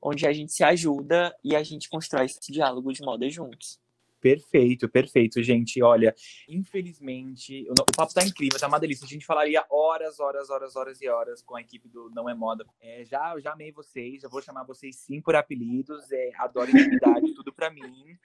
onde 0.00 0.26
a 0.26 0.32
gente 0.32 0.52
se 0.52 0.64
ajuda 0.64 1.36
e 1.44 1.54
a 1.54 1.62
gente 1.62 1.90
constrói 1.90 2.24
esse 2.24 2.50
diálogo 2.50 2.90
de 2.92 3.02
moda 3.02 3.28
juntos. 3.28 3.78
Perfeito, 4.20 4.88
perfeito, 4.88 5.42
gente. 5.42 5.80
Olha, 5.82 6.14
infelizmente, 6.48 7.68
o, 7.70 7.96
papo 7.96 8.12
tá 8.12 8.24
incrível, 8.24 8.58
tá 8.58 8.66
uma 8.66 8.80
delícia. 8.80 9.04
A 9.04 9.08
gente 9.08 9.26
falaria 9.26 9.64
horas, 9.70 10.18
horas, 10.18 10.50
horas, 10.50 10.74
horas 10.74 11.00
e 11.00 11.08
horas 11.08 11.42
com 11.42 11.54
a 11.54 11.60
equipe 11.60 11.88
do 11.88 12.10
Não 12.10 12.28
é 12.28 12.34
Moda. 12.34 12.64
É, 12.80 13.04
já, 13.04 13.38
já 13.38 13.52
amei 13.52 13.70
vocês, 13.70 14.22
já 14.22 14.28
vou 14.28 14.42
chamar 14.42 14.64
vocês 14.64 14.96
sim 14.96 15.20
por 15.20 15.36
apelidos, 15.36 16.10
é, 16.10 16.30
adoro 16.36 16.70
intimidade, 16.70 17.32
tudo 17.34 17.52
pra 17.52 17.70
mim. 17.70 18.16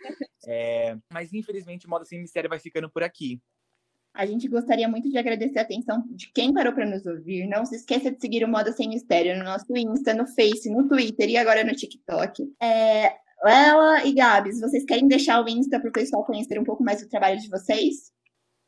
É, 0.47 0.97
mas 1.11 1.33
infelizmente, 1.33 1.87
Moda 1.87 2.05
Sem 2.05 2.21
Mistério 2.21 2.49
vai 2.49 2.59
ficando 2.59 2.89
por 2.89 3.03
aqui. 3.03 3.39
A 4.13 4.27
gente 4.27 4.47
gostaria 4.47 4.87
muito 4.87 5.09
de 5.09 5.17
agradecer 5.17 5.57
a 5.57 5.63
atenção 5.63 6.03
de 6.11 6.31
quem 6.31 6.53
parou 6.53 6.71
para 6.71 6.85
nos 6.85 7.03
ouvir. 7.05 7.47
Não 7.47 7.65
se 7.65 7.77
esqueça 7.77 8.11
de 8.11 8.21
seguir 8.21 8.43
o 8.43 8.47
Moda 8.47 8.71
Sem 8.71 8.87
Mistério 8.87 9.35
no 9.35 9.43
nosso 9.43 9.75
Insta, 9.75 10.13
no 10.13 10.27
Face, 10.27 10.69
no 10.69 10.87
Twitter 10.87 11.27
e 11.29 11.35
agora 11.35 11.63
no 11.63 11.73
TikTok. 11.73 12.43
É, 12.61 13.17
Lela 13.43 14.05
e 14.05 14.13
Gabs, 14.13 14.61
vocês 14.61 14.85
querem 14.85 15.07
deixar 15.07 15.43
o 15.43 15.49
Insta 15.49 15.79
para 15.79 15.89
o 15.89 15.93
pessoal 15.93 16.23
conhecer 16.23 16.59
um 16.59 16.63
pouco 16.63 16.83
mais 16.83 17.01
do 17.01 17.09
trabalho 17.09 17.39
de 17.39 17.49
vocês? 17.49 18.13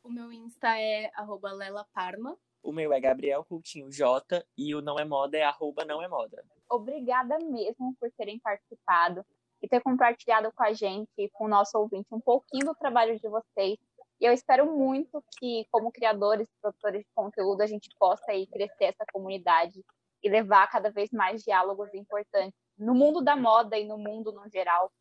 O 0.03 0.10
meu 0.10 0.31
Insta 0.34 0.79
é 0.79 1.12
arroba 1.13 1.51
lelaparma. 1.51 2.36
O 2.63 2.71
meu 2.71 2.91
é 2.91 2.99
Gabriel 2.99 3.45
Coutinho 3.45 3.91
J 3.91 4.43
e 4.58 4.73
o 4.73 4.81
Não 4.81 4.97
é 4.97 5.05
Moda 5.05 5.38
é 5.38 5.43
arroba 5.43 5.86
Não 5.86 6.01
é 6.01 6.08
Moda. 6.08 6.43
Obrigada 6.67 7.38
mesmo 7.38 7.95
por 7.99 8.12
terem 8.17 8.39
participado 8.39 9.23
e 9.62 9.67
ter 9.67 9.79
compartilhado 9.81 10.51
com 10.51 10.63
a 10.63 10.73
gente 10.73 11.12
e 11.17 11.29
com 11.29 11.45
o 11.45 11.47
nosso 11.47 11.77
ouvinte 11.77 12.08
um 12.12 12.19
pouquinho 12.19 12.65
do 12.65 12.75
trabalho 12.75 13.19
de 13.19 13.29
vocês. 13.29 13.77
E 14.19 14.25
eu 14.25 14.34
espero 14.34 14.65
muito 14.71 15.23
que, 15.38 15.65
como 15.71 15.91
criadores, 15.91 16.47
produtores 16.62 17.01
de 17.01 17.12
conteúdo, 17.13 17.62
a 17.62 17.67
gente 17.67 17.89
possa 17.99 18.32
aí 18.32 18.47
crescer 18.47 18.86
essa 18.86 19.06
comunidade 19.12 19.84
e 20.23 20.30
levar 20.30 20.67
cada 20.67 20.89
vez 20.89 21.12
mais 21.12 21.43
diálogos 21.43 21.93
importantes 21.93 22.58
no 22.78 22.93
mundo 22.93 23.21
da 23.21 23.36
moda 23.36 23.78
e 23.78 23.86
no 23.86 23.97
mundo 23.97 24.32
no 24.32 24.49
geral, 24.49 24.91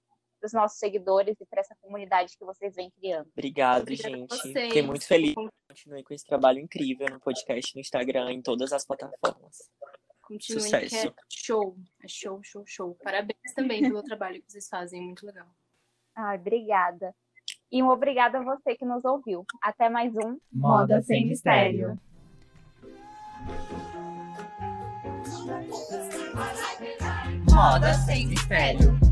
para 0.45 0.47
os 0.47 0.53
nossos 0.53 0.79
seguidores 0.79 1.41
e 1.41 1.47
para 1.47 1.61
essa 1.61 1.75
comunidade 1.81 2.37
que 2.37 2.45
vocês 2.45 2.75
vêm 2.75 2.91
criando. 2.91 3.29
Obrigado, 3.33 3.83
Obrigada 3.83 4.17
gente. 4.17 4.43
Fiquei 4.43 4.83
muito 4.83 5.07
feliz. 5.07 5.35
Continue 5.35 6.05
com 6.05 6.13
esse 6.13 6.27
trabalho 6.27 6.59
incrível 6.59 7.07
no 7.11 7.19
podcast, 7.19 7.75
no 7.75 7.81
Instagram, 7.81 8.33
em 8.33 8.43
todas 8.43 8.73
as 8.73 8.85
plataformas. 8.85 9.71
Continuem 10.21 10.65
Sucesso. 10.65 10.89
que 10.89 11.09
é 11.09 11.15
show. 11.31 11.77
É 12.03 12.09
show, 12.09 12.41
show, 12.43 12.65
show. 12.67 12.95
Parabéns 13.03 13.55
também 13.55 13.83
pelo 13.83 14.03
trabalho 14.03 14.43
que 14.43 14.53
vocês 14.53 14.69
fazem, 14.69 15.03
muito 15.03 15.25
legal. 15.25 15.47
Ai, 16.15 16.37
obrigada. 16.37 17.15
E 17.75 17.83
um 17.83 17.89
obrigado 17.89 18.37
a 18.37 18.41
você 18.41 18.77
que 18.77 18.85
nos 18.85 19.05
ouviu. 19.05 19.45
Até 19.61 19.89
mais 19.89 20.15
um 20.15 20.39
Moda 20.53 21.03
Sem 21.03 21.27
Mistério. 21.27 21.99
Moda 27.51 27.93
Sem 27.95 28.29
Mistério. 28.29 29.04